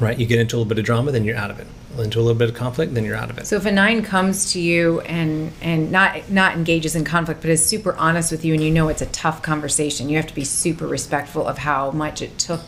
right? 0.00 0.18
You 0.18 0.26
get 0.26 0.40
into 0.40 0.56
a 0.56 0.58
little 0.58 0.68
bit 0.68 0.78
of 0.78 0.84
drama, 0.84 1.12
then 1.12 1.24
you're 1.24 1.36
out 1.36 1.50
of 1.50 1.60
it. 1.60 1.66
Into 1.98 2.18
a 2.18 2.22
little 2.22 2.38
bit 2.38 2.48
of 2.48 2.54
conflict, 2.54 2.94
then 2.94 3.04
you're 3.04 3.16
out 3.16 3.30
of 3.30 3.38
it. 3.38 3.46
So 3.46 3.56
if 3.56 3.66
a 3.66 3.72
nine 3.72 4.02
comes 4.02 4.52
to 4.52 4.60
you 4.60 5.00
and 5.02 5.52
and 5.60 5.90
not 5.90 6.30
not 6.30 6.54
engages 6.56 6.94
in 6.94 7.04
conflict, 7.04 7.40
but 7.40 7.50
is 7.50 7.64
super 7.64 7.94
honest 7.96 8.30
with 8.30 8.44
you, 8.44 8.54
and 8.54 8.62
you 8.62 8.70
know 8.70 8.88
it's 8.88 9.02
a 9.02 9.06
tough 9.06 9.42
conversation, 9.42 10.08
you 10.08 10.16
have 10.16 10.26
to 10.28 10.34
be 10.34 10.44
super 10.44 10.86
respectful 10.86 11.46
of 11.46 11.58
how 11.58 11.90
much 11.90 12.22
it 12.22 12.38
took 12.38 12.62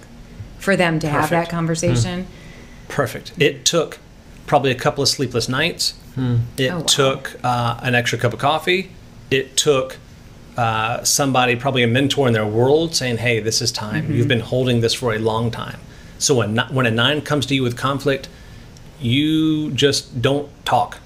for 0.59 0.77
them 0.77 0.99
to 0.99 1.09
have 1.09 1.31
that 1.31 1.37
Perfect. 1.49 1.51
conversation. 1.51 2.27
Perfect. 2.89 3.33
It 3.39 3.65
took 3.65 3.99
probably 4.47 4.71
a 4.71 4.75
couple 4.75 5.03
of 5.03 5.09
sleepless 5.09 5.49
nights. 5.49 5.95
It 6.59 6.71
Oh, 6.71 6.79
wow. 6.81 6.83
took 6.83 7.37
uh, 7.43 7.79
an 7.83 7.95
extra 7.95 8.19
cup 8.19 8.33
of 8.35 8.39
coffee. 8.39 8.91
It 9.31 9.57
took 9.57 9.97
uh, 10.59 11.03
somebody, 11.05 11.57
probably 11.57 11.83
a 11.83 11.87
mentor 11.87 12.27
in 12.27 12.35
their 12.35 12.45
world, 12.47 12.95
saying, 12.95 13.17
"Hey, 13.19 13.41
this 13.41 13.63
is 13.63 13.73
time. 13.73 14.13
You've 14.13 14.29
been 14.29 14.41
holding 14.41 14.83
this 14.83 14.93
for 14.93 15.15
a 15.15 15.19
long 15.19 15.51
time." 15.51 15.79
So 16.19 16.35
when 16.35 16.59
when 16.71 16.87
a 16.87 16.91
nine 16.91 17.23
comes 17.23 17.47
to 17.47 17.55
you 17.55 17.63
with 17.63 17.77
conflict, 17.79 18.29
you 19.05 19.71
just 19.73 20.21
don't 20.23 20.49
talk. 20.65 20.99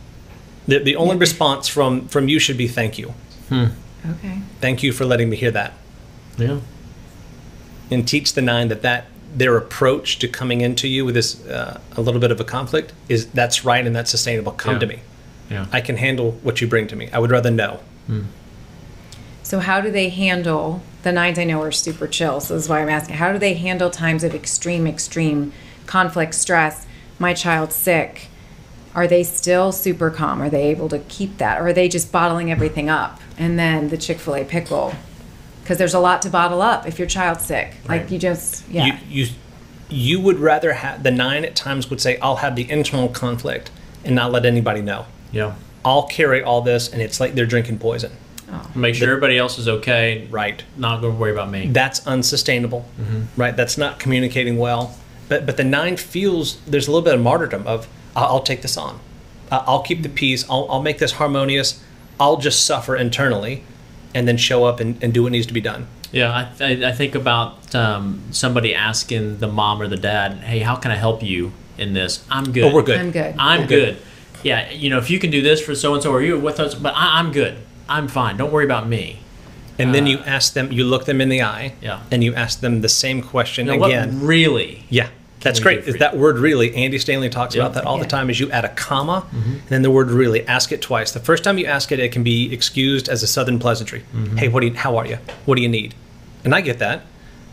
The, 0.68 0.78
the 0.78 0.96
only 0.96 1.16
response 1.16 1.68
from 1.68 2.08
from 2.08 2.28
you 2.28 2.38
should 2.38 2.56
be 2.58 2.68
thank 2.68 2.98
you. 2.98 3.14
Okay. 3.50 4.40
Thank 4.60 4.82
you 4.82 4.92
for 4.92 5.04
letting 5.04 5.28
me 5.30 5.36
hear 5.36 5.50
that. 5.52 5.72
Yeah. 6.38 6.60
and 7.90 8.06
teach 8.06 8.34
the 8.34 8.42
nine 8.42 8.68
that 8.68 8.82
that 8.82 9.06
their 9.34 9.56
approach 9.56 10.18
to 10.18 10.28
coming 10.28 10.60
into 10.60 10.86
you 10.88 11.04
with 11.04 11.14
this 11.14 11.44
uh, 11.46 11.80
a 11.96 12.00
little 12.00 12.20
bit 12.20 12.30
of 12.30 12.40
a 12.40 12.44
conflict 12.44 12.92
is 13.08 13.26
that's 13.26 13.64
right 13.64 13.86
and 13.86 13.94
that's 13.94 14.10
sustainable. 14.10 14.52
Come 14.52 14.74
Yeah. 14.74 14.78
to 14.80 14.86
me. 14.86 14.98
Yeah. 15.50 15.66
I 15.72 15.80
can 15.80 15.96
handle 15.96 16.32
what 16.42 16.60
you 16.60 16.66
bring 16.66 16.86
to 16.88 16.96
me. 16.96 17.08
I 17.12 17.18
would 17.18 17.30
rather 17.30 17.50
know. 17.50 17.80
So 19.42 19.60
how 19.60 19.80
do 19.80 19.90
they 19.90 20.08
handle 20.08 20.82
the 21.02 21.12
nines 21.12 21.38
I 21.38 21.44
know 21.44 21.62
are 21.62 21.70
super 21.72 22.08
chill. 22.08 22.40
So 22.40 22.54
this 22.54 22.64
is 22.64 22.68
why 22.68 22.80
I'm 22.82 22.88
asking 22.88 23.16
how 23.16 23.32
do 23.32 23.38
they 23.38 23.54
handle 23.54 23.90
times 23.90 24.24
of 24.24 24.34
extreme, 24.34 24.86
extreme 24.86 25.52
conflict, 25.86 26.34
stress? 26.34 26.85
My 27.18 27.34
child's 27.34 27.74
sick. 27.74 28.28
Are 28.94 29.06
they 29.06 29.22
still 29.22 29.72
super 29.72 30.10
calm? 30.10 30.40
Are 30.40 30.48
they 30.48 30.68
able 30.68 30.88
to 30.88 30.98
keep 31.00 31.38
that? 31.38 31.60
Or 31.60 31.68
are 31.68 31.72
they 31.72 31.88
just 31.88 32.10
bottling 32.10 32.50
everything 32.50 32.88
up? 32.88 33.20
And 33.36 33.58
then 33.58 33.90
the 33.90 33.98
Chick 33.98 34.18
fil 34.18 34.36
A 34.36 34.44
pickle. 34.44 34.94
Because 35.62 35.78
there's 35.78 35.94
a 35.94 36.00
lot 36.00 36.22
to 36.22 36.30
bottle 36.30 36.62
up 36.62 36.86
if 36.86 36.98
your 36.98 37.08
child's 37.08 37.44
sick. 37.44 37.74
Like 37.88 38.10
you 38.10 38.18
just, 38.18 38.66
yeah. 38.68 38.86
You, 38.86 39.24
you 39.24 39.26
you 39.88 40.20
would 40.20 40.38
rather 40.38 40.72
have 40.72 41.02
the 41.02 41.10
nine 41.10 41.44
at 41.44 41.54
times 41.54 41.90
would 41.90 42.00
say, 42.00 42.18
I'll 42.18 42.36
have 42.36 42.56
the 42.56 42.68
internal 42.70 43.08
conflict 43.08 43.70
and 44.04 44.14
not 44.14 44.32
let 44.32 44.46
anybody 44.46 44.82
know. 44.82 45.06
Yeah. 45.32 45.54
I'll 45.84 46.06
carry 46.08 46.42
all 46.42 46.62
this, 46.62 46.92
and 46.92 47.00
it's 47.00 47.20
like 47.20 47.34
they're 47.34 47.46
drinking 47.46 47.78
poison. 47.78 48.12
Oh. 48.50 48.70
Make 48.74 48.94
sure 48.94 49.08
everybody 49.08 49.38
else 49.38 49.58
is 49.58 49.68
okay. 49.68 50.26
Right. 50.30 50.62
Not 50.76 51.00
going 51.00 51.14
to 51.14 51.18
worry 51.18 51.32
about 51.32 51.50
me. 51.50 51.68
That's 51.68 52.06
unsustainable. 52.06 52.86
Mm-hmm. 53.00 53.40
Right. 53.40 53.56
That's 53.56 53.76
not 53.76 53.98
communicating 53.98 54.56
well. 54.56 54.96
But 55.28 55.46
but 55.46 55.56
the 55.56 55.64
nine 55.64 55.96
feels 55.96 56.58
there's 56.66 56.86
a 56.88 56.90
little 56.90 57.04
bit 57.04 57.14
of 57.14 57.20
martyrdom 57.20 57.66
of 57.66 57.88
I'll, 58.14 58.26
I'll 58.36 58.42
take 58.42 58.62
this 58.62 58.76
on. 58.76 59.00
I- 59.50 59.64
I'll 59.66 59.82
keep 59.82 60.02
the 60.02 60.08
peace. 60.08 60.44
I'll, 60.48 60.66
I'll 60.70 60.82
make 60.82 60.98
this 60.98 61.12
harmonious. 61.12 61.82
I'll 62.18 62.36
just 62.38 62.64
suffer 62.64 62.96
internally, 62.96 63.62
and 64.14 64.26
then 64.26 64.36
show 64.38 64.64
up 64.64 64.80
and, 64.80 65.02
and 65.02 65.12
do 65.12 65.22
what 65.22 65.32
needs 65.32 65.46
to 65.46 65.52
be 65.52 65.60
done. 65.60 65.86
Yeah, 66.12 66.30
I, 66.60 66.64
I, 66.64 66.88
I 66.88 66.92
think 66.92 67.14
about 67.14 67.74
um, 67.74 68.22
somebody 68.30 68.74
asking 68.74 69.38
the 69.38 69.48
mom 69.48 69.82
or 69.82 69.88
the 69.88 69.96
dad, 69.96 70.38
"Hey, 70.38 70.60
how 70.60 70.76
can 70.76 70.90
I 70.90 70.96
help 70.96 71.22
you 71.22 71.52
in 71.76 71.92
this?" 71.92 72.24
I'm 72.30 72.52
good. 72.52 72.64
Oh, 72.64 72.74
we're 72.74 72.82
good. 72.82 72.98
I'm 73.00 73.10
good. 73.10 73.34
I'm 73.38 73.60
We're 73.62 73.66
good. 73.66 73.94
good. 73.96 74.02
Yeah, 74.42 74.70
you 74.70 74.88
know, 74.90 74.98
if 74.98 75.10
you 75.10 75.18
can 75.18 75.30
do 75.30 75.42
this 75.42 75.60
for 75.60 75.74
so 75.74 75.92
and 75.94 76.02
so, 76.02 76.12
or 76.12 76.22
you 76.22 76.38
with 76.38 76.60
us, 76.60 76.74
but 76.74 76.94
I, 76.94 77.18
I'm 77.18 77.32
good. 77.32 77.58
I'm 77.88 78.06
fine. 78.08 78.36
Don't 78.36 78.52
worry 78.52 78.64
about 78.64 78.88
me. 78.88 79.18
And 79.78 79.94
then 79.94 80.06
you 80.06 80.18
ask 80.20 80.54
them, 80.54 80.72
you 80.72 80.84
look 80.84 81.04
them 81.04 81.20
in 81.20 81.28
the 81.28 81.42
eye, 81.42 81.74
Yeah. 81.82 82.00
and 82.10 82.24
you 82.24 82.34
ask 82.34 82.60
them 82.60 82.80
the 82.80 82.88
same 82.88 83.20
question 83.22 83.66
Now, 83.66 83.74
again. 83.84 84.20
what 84.20 84.26
really? 84.26 84.84
Yeah, 84.88 85.08
that's 85.40 85.58
we 85.58 85.62
do 85.62 85.64
great. 85.64 85.82
for 85.84 85.88
Is 85.90 85.94
you? 85.96 85.98
that 86.00 86.16
word 86.16 86.38
really? 86.38 86.74
Andy 86.74 86.98
Stanley 86.98 87.28
talks 87.28 87.54
Yeah. 87.54 87.62
about 87.62 87.74
that 87.74 87.84
all 87.84 87.96
Yeah. 87.98 88.04
the 88.04 88.08
time. 88.08 88.30
Is 88.30 88.40
you 88.40 88.50
add 88.50 88.64
a 88.64 88.70
comma 88.70 89.24
Mm-hmm. 89.34 89.50
and 89.52 89.68
then 89.68 89.82
the 89.82 89.90
word 89.90 90.10
really. 90.10 90.46
Ask 90.48 90.72
it 90.72 90.80
twice. 90.80 91.10
The 91.12 91.20
first 91.20 91.44
time 91.44 91.58
you 91.58 91.66
ask 91.66 91.92
it, 91.92 92.00
it 92.00 92.10
can 92.12 92.22
be 92.22 92.52
excused 92.52 93.08
as 93.08 93.22
a 93.22 93.26
southern 93.26 93.58
pleasantry. 93.58 94.02
Mm-hmm. 94.14 94.36
Hey, 94.38 94.48
what 94.48 94.60
do 94.60 94.66
you? 94.68 94.74
How 94.74 94.96
are 94.96 95.06
you? 95.06 95.18
What 95.44 95.56
do 95.56 95.62
you 95.62 95.68
need? 95.68 95.94
And 96.44 96.54
I 96.54 96.60
get 96.62 96.78
that, 96.78 97.02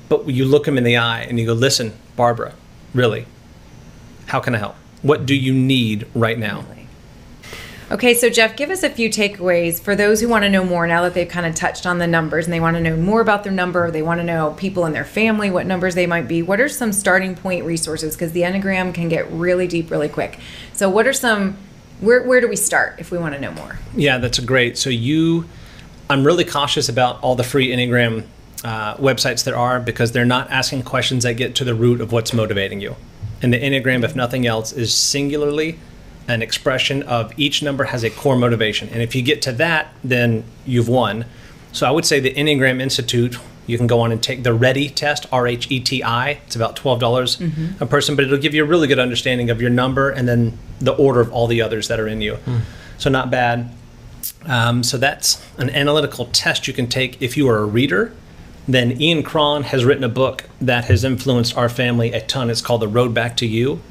but 0.08 0.30
you 0.30 0.46
look 0.46 0.66
them 0.66 0.78
in 0.78 0.84
the 0.86 0.96
eye 0.98 1.26
and 1.28 1.38
you 1.40 1.46
go, 1.46 1.54
"Listen, 1.54 1.92
Barbara, 2.16 2.54
really, 2.94 3.26
how 4.28 4.40
can 4.40 4.56
I 4.56 4.60
help? 4.60 4.76
What 5.02 5.26
do 5.26 5.36
you 5.36 5.54
need 5.54 6.06
right 6.16 6.40
now?" 6.40 6.64
Okay, 7.92 8.14
so 8.14 8.30
Jeff, 8.30 8.56
give 8.56 8.70
us 8.70 8.82
a 8.82 8.90
few 8.90 9.10
takeaways 9.10 9.80
for 9.80 9.96
those 9.96 10.22
who 10.22 10.30
want 10.30 10.44
to 10.44 10.50
know 10.50 10.64
more 10.64 10.88
now 10.88 11.04
that 11.04 11.14
they've 11.14 11.28
kind 11.28 11.46
of 11.46 11.54
touched 11.54 11.86
on 11.86 12.00
the 12.00 12.08
numbers 12.08 12.46
and 12.46 12.54
they 12.54 12.60
want 12.60 12.78
to 12.78 12.82
know 12.82 12.96
more 12.96 13.22
about 13.22 13.44
their 13.44 13.52
number, 13.52 13.92
they 13.92 14.02
want 14.02 14.20
to 14.20 14.24
know 14.24 14.54
people 14.58 14.86
in 14.86 14.94
their 14.94 15.06
family, 15.06 15.52
what 15.52 15.66
numbers 15.66 15.94
they 15.94 16.08
might 16.08 16.28
be. 16.28 16.42
What 16.42 16.60
are 16.60 16.70
some 16.70 16.94
starting 16.94 17.36
point 17.36 17.66
resources? 17.66 18.16
Because 18.16 18.32
the 18.32 18.42
Enneagram 18.42 18.94
can 18.94 19.10
get 19.10 19.30
really 19.32 19.68
deep 19.68 19.92
really 19.92 20.10
quick. 20.10 20.40
So, 20.72 20.90
what 20.90 21.06
are 21.06 21.14
some, 21.14 21.58
where, 22.00 22.24
where 22.24 22.42
do 22.42 22.48
we 22.48 22.56
start 22.56 22.96
if 23.00 23.12
we 23.12 23.18
want 23.18 23.36
to 23.36 23.42
know 23.42 23.52
more? 23.52 23.78
Yeah, 23.96 24.18
that's 24.18 24.40
great. 24.40 24.78
So 24.78 24.90
you, 24.90 25.46
I'm 26.10 26.26
really 26.26 26.46
cautious 26.46 26.90
about 26.90 27.22
all 27.22 27.36
the 27.36 27.44
free 27.44 27.70
Enneagram 27.70 28.26
uh, 28.64 28.96
websites 28.96 29.44
there 29.44 29.58
are 29.58 29.80
because 29.80 30.14
they're 30.14 30.26
not 30.26 30.50
asking 30.50 30.84
questions 30.84 31.24
that 31.24 31.34
get 31.34 31.56
to 31.56 31.64
the 31.64 31.76
root 31.76 32.00
of 32.02 32.12
what's 32.12 32.34
motivating 32.34 32.80
you. 32.80 32.96
And 33.42 33.54
the 33.54 33.60
Enneagram, 33.60 34.04
if 34.04 34.16
nothing 34.16 34.48
else, 34.48 34.72
is 34.72 34.96
singularly 34.96 35.78
an 36.28 36.42
expression 36.42 37.04
of 37.04 37.38
each 37.38 37.62
number 37.62 37.86
has 37.86 38.04
a 38.04 38.10
core 38.10 38.36
motivation. 38.36 38.90
And 38.90 39.02
if 39.02 39.14
you 39.16 39.22
get 39.22 39.42
to 39.44 39.52
that, 39.54 39.94
then 40.04 40.44
you've 40.66 40.88
won. 40.88 41.26
So 41.72 41.88
I 41.88 41.92
would 41.92 42.06
say 42.06 42.20
the 42.20 42.34
Enneagram 42.34 42.80
Institute, 42.82 43.38
you 43.68 43.78
can 43.78 43.88
go 43.88 44.02
on 44.02 44.12
and 44.12 44.22
take 44.22 44.44
the 44.44 44.52
RETI 44.52 44.94
test, 44.94 45.26
R 45.32 45.48
H 45.48 45.70
E 45.72 45.80
T 45.80 46.04
I. 46.04 46.32
It's 46.46 46.56
about 46.56 46.76
$12 46.76 47.82
a 47.82 47.86
person, 47.86 48.16
but 48.16 48.26
it'll 48.26 48.38
give 48.38 48.54
you 48.54 48.64
a 48.64 48.68
really 48.68 48.88
good 48.88 49.00
understanding 49.00 49.50
of 49.50 49.62
your 49.62 49.70
number 49.70 50.10
and 50.10 50.28
then 50.28 50.58
the 50.80 50.94
order 50.94 51.20
of 51.20 51.32
all 51.32 51.48
the 51.48 51.62
others 51.62 51.88
that 51.88 52.00
are 52.00 52.08
in 52.08 52.22
you. 52.22 52.38
So 52.98 53.10
not 53.10 53.32
bad. 53.32 53.72
Um, 54.46 54.84
so 54.84 54.98
that's 54.98 55.46
an 55.58 55.70
analytical 55.70 56.26
test 56.28 56.68
you 56.68 56.74
can 56.74 56.88
take 56.88 57.22
if 57.22 57.36
you 57.38 57.48
are 57.50 57.60
a 57.60 57.66
reader. 57.66 58.14
Then 58.68 59.02
Ian 59.02 59.24
Cron 59.24 59.64
has 59.64 59.84
written 59.84 60.04
a 60.04 60.10
book 60.10 60.46
that 60.62 60.86
has 60.86 61.04
influenced 61.04 61.58
our 61.58 61.68
family 61.70 62.14
a 62.14 62.22
ton. 62.22 62.50
It's 62.50 62.62
called 62.62 62.82
The 62.82 62.88
Road 62.88 63.14
Back 63.14 63.36
to 63.38 63.46
You. 63.46 63.82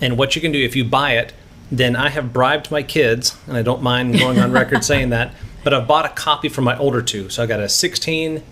And 0.00 0.18
what 0.18 0.34
you 0.34 0.42
can 0.42 0.52
do 0.52 0.62
if 0.62 0.74
you 0.74 0.84
buy 0.84 1.12
it, 1.12 1.32
then 1.70 1.96
I 1.96 2.10
have 2.10 2.32
bribed 2.32 2.70
my 2.70 2.82
kids, 2.82 3.36
and 3.46 3.56
I 3.56 3.62
don't 3.62 3.82
mind 3.82 4.18
going 4.18 4.38
on 4.38 4.52
record 4.52 4.84
saying 4.84 5.10
that, 5.10 5.32
but 5.64 5.74
I've 5.74 5.88
bought 5.88 6.06
a 6.06 6.10
copy 6.10 6.48
for 6.48 6.62
my 6.62 6.78
older 6.78 7.02
two. 7.02 7.28
So 7.28 7.42
I 7.42 7.46
got 7.46 7.60
a 7.60 7.68
16, 7.68 8.42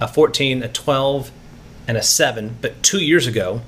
a 0.00 0.08
14, 0.08 0.62
a 0.62 0.68
12, 0.68 1.30
and 1.86 1.96
a 1.96 2.02
7. 2.02 2.56
But 2.60 2.82
two 2.82 3.00
years 3.00 3.26
ago, 3.26 3.60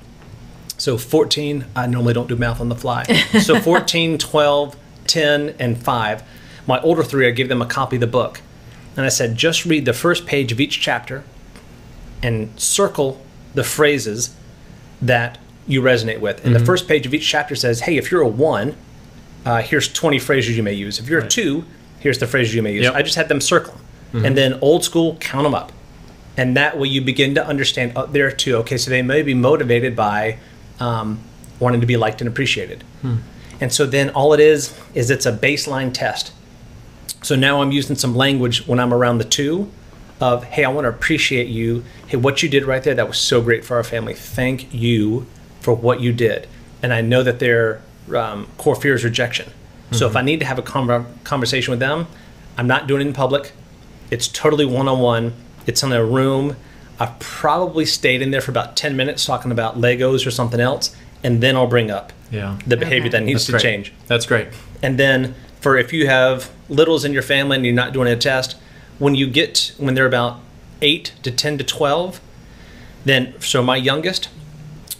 so 0.77 0.97
14, 0.97 1.65
I 1.75 1.87
normally 1.87 2.13
don't 2.13 2.27
do 2.27 2.35
math 2.35 2.59
on 2.59 2.69
the 2.69 2.75
fly. 2.75 3.03
So 3.03 3.59
14, 3.61 4.17
12, 4.17 4.75
10, 5.07 5.55
and 5.59 5.81
5. 5.81 6.23
My 6.67 6.81
older 6.81 7.03
three, 7.03 7.27
I 7.27 7.31
gave 7.31 7.47
them 7.47 7.61
a 7.61 7.65
copy 7.65 7.97
of 7.97 7.99
the 7.99 8.07
book. 8.07 8.41
And 8.97 9.05
I 9.05 9.09
said, 9.09 9.35
just 9.35 9.65
read 9.65 9.85
the 9.85 9.93
first 9.93 10.25
page 10.25 10.51
of 10.51 10.59
each 10.59 10.81
chapter 10.81 11.23
and 12.23 12.59
circle 12.59 13.21
the 13.53 13.63
phrases 13.63 14.35
that 15.01 15.37
you 15.67 15.81
resonate 15.81 16.19
with. 16.19 16.43
And 16.45 16.55
the 16.55 16.59
mm-hmm. 16.59 16.65
first 16.65 16.87
page 16.87 17.05
of 17.05 17.13
each 17.13 17.27
chapter 17.27 17.55
says, 17.55 17.81
hey, 17.81 17.97
if 17.97 18.09
you're 18.09 18.21
a 18.21 18.27
1, 18.27 18.75
uh, 19.45 19.61
here's 19.61 19.91
20 19.91 20.19
phrases 20.19 20.57
you 20.57 20.63
may 20.63 20.73
use. 20.73 20.99
If 20.99 21.07
you're 21.07 21.21
a 21.21 21.27
2, 21.27 21.63
here's 21.99 22.17
the 22.17 22.27
phrases 22.27 22.53
you 22.53 22.61
may 22.61 22.73
use. 22.73 22.83
Yep. 22.83 22.95
I 22.95 23.01
just 23.03 23.15
had 23.15 23.29
them 23.29 23.39
circle 23.39 23.73
them. 23.73 23.81
And 24.25 24.37
then 24.37 24.53
old 24.61 24.83
school, 24.83 25.17
count 25.19 25.43
them 25.43 25.53
up. 25.53 25.71
And 26.37 26.55
that 26.57 26.77
way 26.77 26.87
you 26.87 27.01
begin 27.01 27.35
to 27.35 27.45
understand 27.45 27.93
oh, 27.95 28.05
there 28.05 28.31
too 28.31 28.57
okay 28.57 28.77
so 28.77 28.89
they 28.89 29.01
may 29.01 29.21
be 29.21 29.33
motivated 29.33 29.95
by 29.95 30.37
um, 30.79 31.19
wanting 31.59 31.81
to 31.81 31.87
be 31.87 31.97
liked 31.97 32.21
and 32.21 32.27
appreciated. 32.27 32.83
And 33.61 33.71
so 33.73 33.85
then 33.85 34.09
all 34.09 34.33
it 34.33 34.39
is 34.39 34.77
is 34.93 35.09
it's 35.09 35.25
a 35.25 35.31
baseline 35.31 35.93
test. 35.93 36.33
So 37.21 37.35
now 37.35 37.61
i'm 37.61 37.71
using 37.71 37.95
some 37.95 38.15
language 38.15 38.67
when 38.67 38.79
i'm 38.79 38.93
around 38.93 39.17
the 39.17 39.25
two 39.25 39.71
of 40.21 40.43
hey 40.43 40.63
i 40.63 40.69
want 40.69 40.85
to 40.85 40.89
appreciate 40.89 41.47
you. 41.47 41.83
Hey 42.07 42.17
what 42.17 42.43
you 42.43 42.49
did 42.49 42.65
right 42.65 42.83
there 42.83 42.95
that 42.95 43.07
was 43.07 43.17
so 43.17 43.41
great 43.41 43.63
for 43.63 43.77
our 43.77 43.83
family. 43.83 44.13
Thank 44.13 44.73
you 44.73 45.25
for 45.61 45.73
what 45.73 46.01
you 46.01 46.11
did. 46.11 46.47
And 46.83 46.93
i 46.93 47.01
know 47.01 47.23
that 47.23 47.39
their 47.39 47.81
um, 48.13 48.47
core 48.57 48.75
fear 48.75 48.93
is 48.95 49.03
rejection 49.03 49.51
so 49.91 50.07
if 50.07 50.15
i 50.15 50.21
need 50.21 50.39
to 50.39 50.45
have 50.45 50.57
a 50.59 50.61
conver- 50.63 51.05
conversation 51.23 51.71
with 51.71 51.79
them 51.79 52.07
i'm 52.57 52.67
not 52.67 52.87
doing 52.87 53.01
it 53.01 53.07
in 53.07 53.13
public 53.13 53.51
it's 54.11 54.27
totally 54.27 54.65
one-on-one 54.65 55.33
it's 55.67 55.81
in 55.83 55.91
a 55.91 56.03
room 56.03 56.55
i've 56.99 57.17
probably 57.19 57.85
stayed 57.85 58.21
in 58.21 58.31
there 58.31 58.41
for 58.41 58.51
about 58.51 58.75
10 58.75 58.95
minutes 58.95 59.25
talking 59.25 59.51
about 59.51 59.75
legos 59.79 60.25
or 60.27 60.31
something 60.31 60.59
else 60.59 60.95
and 61.23 61.41
then 61.41 61.55
i'll 61.55 61.67
bring 61.67 61.89
up 61.91 62.11
Yeah. 62.31 62.57
the 62.67 62.77
behavior 62.77 63.07
Okay. 63.09 63.19
that 63.19 63.23
needs 63.23 63.41
That's 63.41 63.45
to 63.45 63.51
great. 63.53 63.61
change 63.61 63.93
That's 64.07 64.25
great. 64.25 64.47
and 64.83 64.97
then 64.99 65.33
for 65.61 65.77
if 65.77 65.91
you 65.93 66.07
have 66.07 66.51
littles 66.69 67.05
in 67.05 67.13
your 67.13 67.23
family 67.23 67.55
and 67.57 67.65
you're 67.65 67.73
not 67.73 67.91
doing 67.93 68.07
a 68.07 68.15
test, 68.15 68.55
when 68.99 69.15
you 69.15 69.27
get 69.27 69.73
when 69.77 69.95
they're 69.95 70.05
about 70.05 70.39
eight 70.83 71.13
to 71.23 71.31
ten 71.31 71.57
to 71.57 71.63
twelve, 71.63 72.21
then 73.03 73.33
so 73.39 73.63
my 73.63 73.75
youngest, 73.75 74.29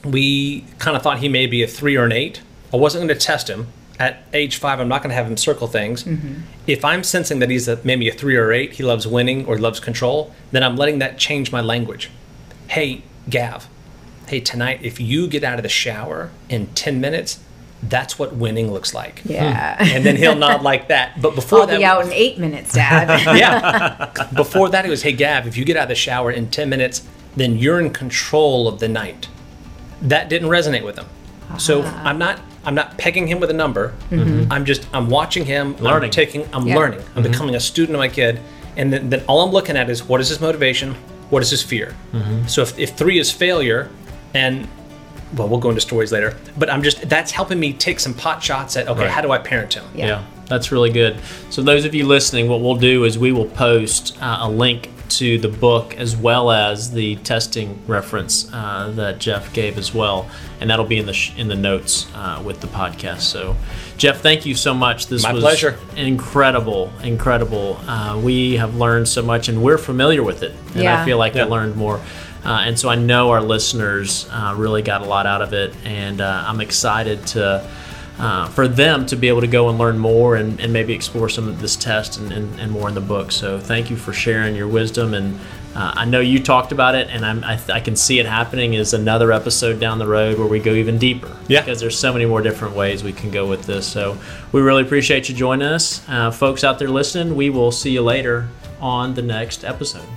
we 0.03 0.61
kind 0.79 0.97
of 0.97 1.03
thought 1.03 1.19
he 1.19 1.29
may 1.29 1.45
be 1.47 1.61
a 1.63 1.67
three 1.67 1.95
or 1.95 2.05
an 2.05 2.11
eight. 2.11 2.41
I 2.75 2.77
wasn't 2.77 3.07
going 3.07 3.17
to 3.17 3.25
test 3.25 3.49
him 3.49 3.67
at 3.99 4.23
age 4.33 4.57
five. 4.57 4.81
I'm 4.81 4.89
not 4.89 5.01
going 5.01 5.09
to 5.11 5.15
have 5.15 5.25
him 5.27 5.37
circle 5.37 5.67
things. 5.67 6.05
If 6.67 6.83
I'm 6.83 7.03
sensing 7.03 7.39
that 7.39 7.49
he's 7.49 7.67
a, 7.69 7.79
maybe 7.85 8.09
a 8.09 8.11
three 8.13 8.35
or 8.35 8.51
eight, 8.51 8.73
he 8.73 8.83
loves 8.83 9.07
winning 9.07 9.45
or 9.45 9.57
loves 9.57 9.79
control, 9.79 10.33
then 10.51 10.61
I'm 10.63 10.75
letting 10.75 10.99
that 10.99 11.17
change 11.17 11.51
my 11.53 11.61
language. 11.61 12.09
Hey, 12.67 13.03
Gav. 13.29 13.69
Hey, 14.27 14.41
tonight, 14.41 14.79
if 14.83 14.99
you 14.99 15.27
get 15.27 15.43
out 15.45 15.57
of 15.57 15.63
the 15.63 15.69
shower 15.69 16.31
in 16.49 16.67
10 16.67 16.99
minutes, 16.99 17.39
that's 17.81 18.19
what 18.19 18.35
winning 18.35 18.73
looks 18.73 18.93
like. 18.93 19.21
Yeah. 19.23 19.77
And 19.79 20.03
then 20.05 20.15
he'll 20.17 20.35
nod 20.35 20.61
like 20.63 20.87
that. 20.89 21.21
But 21.21 21.35
before 21.35 21.61
I'll 21.61 21.67
that, 21.67 21.77
be 21.77 21.85
out 21.85 22.03
in 22.05 22.11
eight 22.11 22.37
minutes, 22.39 22.73
Dad. 22.73 23.07
yeah. 23.37 24.11
Before 24.35 24.67
that, 24.69 24.85
it 24.85 24.89
was, 24.89 25.03
hey, 25.03 25.13
Gav, 25.13 25.47
if 25.47 25.55
you 25.55 25.63
get 25.63 25.77
out 25.77 25.83
of 25.83 25.89
the 25.89 25.95
shower 25.95 26.31
in 26.31 26.49
10 26.49 26.67
minutes, 26.69 27.07
then 27.37 27.57
you're 27.57 27.79
in 27.79 27.91
control 27.93 28.67
of 28.67 28.79
the 28.79 28.89
night. 28.89 29.29
That 30.01 30.27
didn't 30.27 30.49
resonate 30.49 30.83
with 30.83 30.97
him. 30.97 31.05
So 31.59 31.83
Ah. 31.85 32.01
I'm 32.09 32.17
not 32.17 32.39
I'm 32.65 32.75
not 32.75 32.97
pegging 32.97 33.27
him 33.27 33.39
with 33.39 33.49
a 33.51 33.53
number. 33.53 33.93
I'm 34.11 34.65
just 34.65 34.87
I'm 34.93 35.09
watching 35.09 35.45
him. 35.45 35.75
Learning. 35.77 36.05
I'm 36.07 36.11
taking 36.11 36.41
I'm 36.45 36.49
Mm-hmm. 36.61 36.67
Yeah. 36.67 36.75
learning. 36.77 37.01
I'm 37.15 37.23
becoming 37.23 37.55
a 37.55 37.59
student 37.59 37.95
of 37.95 37.99
my 37.99 38.07
kid. 38.09 38.39
And 38.77 38.91
then, 38.91 39.09
then 39.09 39.23
all 39.27 39.41
I'm 39.45 39.51
looking 39.51 39.77
at 39.77 39.89
is 39.89 40.03
what 40.03 40.19
is 40.19 40.27
his 40.29 40.41
motivation? 40.41 40.95
What 41.29 41.41
is 41.41 41.49
his 41.49 41.63
fear? 41.63 41.95
Mm-hmm. 42.11 42.47
So 42.47 42.61
if, 42.61 42.77
if 42.77 42.89
three 42.97 43.19
is 43.19 43.31
failure 43.31 43.89
and 44.33 44.67
well, 45.35 45.47
we'll 45.49 45.59
go 45.59 45.69
into 45.69 45.81
stories 45.81 46.11
later. 46.11 46.35
But 46.57 46.69
I'm 46.69 46.83
just 46.83 47.07
that's 47.09 47.31
helping 47.31 47.59
me 47.59 47.73
take 47.73 47.99
some 47.99 48.13
pot 48.13 48.43
shots 48.43 48.75
at 48.77 48.87
okay, 48.87 49.01
Right. 49.03 49.09
how 49.11 49.21
do 49.21 49.31
I 49.31 49.37
parent 49.37 49.73
him? 49.73 49.85
Yeah. 49.95 50.05
Yeah. 50.07 50.23
that's 50.47 50.71
really 50.71 50.91
good. 50.91 51.17
So 51.49 51.61
those 51.61 51.85
of 51.85 51.95
you 51.95 52.05
listening, 52.05 52.47
what 52.49 52.61
we'll 52.61 52.75
do 52.75 53.03
is 53.05 53.17
we 53.17 53.31
will 53.31 53.45
post 53.49 54.17
uh, 54.21 54.37
a 54.41 54.49
link 54.49 54.89
to 55.09 55.37
the 55.37 55.47
book 55.47 55.95
as 55.95 56.15
well 56.15 56.51
as 56.51 56.91
the 56.91 57.15
testing 57.17 57.79
reference 57.87 58.51
uh, 58.53 58.91
that 58.95 59.19
Jeff 59.19 59.53
gave 59.53 59.77
as 59.77 59.93
well, 59.93 60.29
and 60.59 60.69
that'll 60.69 60.85
be 60.85 60.97
in 60.97 61.05
the 61.05 61.13
sh- 61.13 61.31
in 61.37 61.47
the 61.47 61.55
notes 61.55 62.07
uh, 62.15 62.41
with 62.45 62.61
the 62.61 62.67
podcast. 62.67 63.21
So, 63.21 63.55
Jeff, 63.97 64.21
thank 64.21 64.45
you 64.45 64.55
so 64.55 64.73
much. 64.73 65.07
This 65.07 65.23
My 65.23 65.33
was 65.33 65.43
pleasure. 65.43 65.77
incredible, 65.95 66.91
incredible. 67.03 67.77
Uh, 67.87 68.19
we 68.23 68.55
have 68.57 68.75
learned 68.75 69.07
so 69.07 69.21
much, 69.21 69.47
and 69.49 69.61
we're 69.61 69.77
familiar 69.77 70.23
with 70.23 70.43
it, 70.43 70.53
and 70.75 70.87
I 70.87 71.03
feel 71.05 71.17
like 71.17 71.35
Yeah. 71.35 71.45
I 71.45 71.47
learned 71.47 71.75
more. 71.75 71.99
Uh, 72.43 72.61
and 72.65 72.77
so 72.79 72.89
I 72.89 72.95
know 72.95 73.31
our 73.31 73.41
listeners 73.41 74.27
uh, 74.31 74.53
really 74.55 74.83
got 74.83 75.01
a 75.01 75.05
lot 75.05 75.25
out 75.25 75.41
of 75.41 75.53
it, 75.53 75.73
and 75.83 76.21
uh, 76.21 76.43
I'm 76.47 76.61
excited 76.61 77.25
to 77.27 77.67
uh, 78.17 78.47
for 78.47 78.67
them 78.67 79.05
to 79.05 79.15
be 79.15 79.27
able 79.27 79.41
to 79.41 79.47
go 79.47 79.69
and 79.69 79.77
learn 79.77 79.97
more 79.97 80.35
and, 80.35 80.59
and 80.59 80.71
maybe 80.71 80.93
explore 80.93 81.27
some 81.29 81.47
of 81.47 81.61
this 81.61 81.75
test 81.75 82.17
and, 82.17 82.31
and, 82.31 82.59
and 82.59 82.71
more 82.71 82.87
in 82.87 82.95
the 82.95 83.01
book. 83.01 83.31
So 83.31 83.59
thank 83.59 83.89
you 83.89 83.97
for 83.97 84.13
sharing 84.13 84.55
your 84.55 84.67
wisdom. 84.67 85.13
And 85.13 85.39
uh, 85.75 85.91
I 85.95 86.05
know 86.05 86.21
you 86.21 86.41
talked 86.41 86.71
about 86.71 86.95
it, 86.95 87.09
and 87.09 87.25
I'm, 87.25 87.43
I, 87.43 87.59
I 87.67 87.81
can 87.81 87.97
see 87.97 88.19
it 88.19 88.25
happening 88.25 88.73
is 88.73 88.93
another 88.93 89.33
episode 89.33 89.79
down 89.79 89.99
the 89.99 90.07
road 90.07 90.39
where 90.39 90.47
we 90.47 90.59
go 90.59 90.73
even 90.73 90.97
deeper. 90.97 91.35
Yeah. 91.47 91.61
Because 91.61 91.81
there's 91.81 91.99
so 91.99 92.13
many 92.13 92.25
more 92.25 92.41
different 92.41 92.75
ways 92.75 93.03
we 93.03 93.13
can 93.13 93.31
go 93.31 93.45
with 93.45 93.65
this. 93.65 93.85
So 93.85 94.17
we 94.53 94.61
really 94.61 94.83
appreciate 94.83 95.27
you 95.27 95.35
joining 95.35 95.67
us. 95.67 96.07
Uh, 96.07 96.31
folks 96.31 96.63
out 96.63 96.79
there 96.79 96.89
listening, 96.89 97.35
we 97.35 97.49
will 97.49 97.71
see 97.71 97.91
you 97.91 98.01
later 98.01 98.47
on 98.79 99.13
the 99.13 99.21
next 99.21 99.65
episode. 99.65 100.07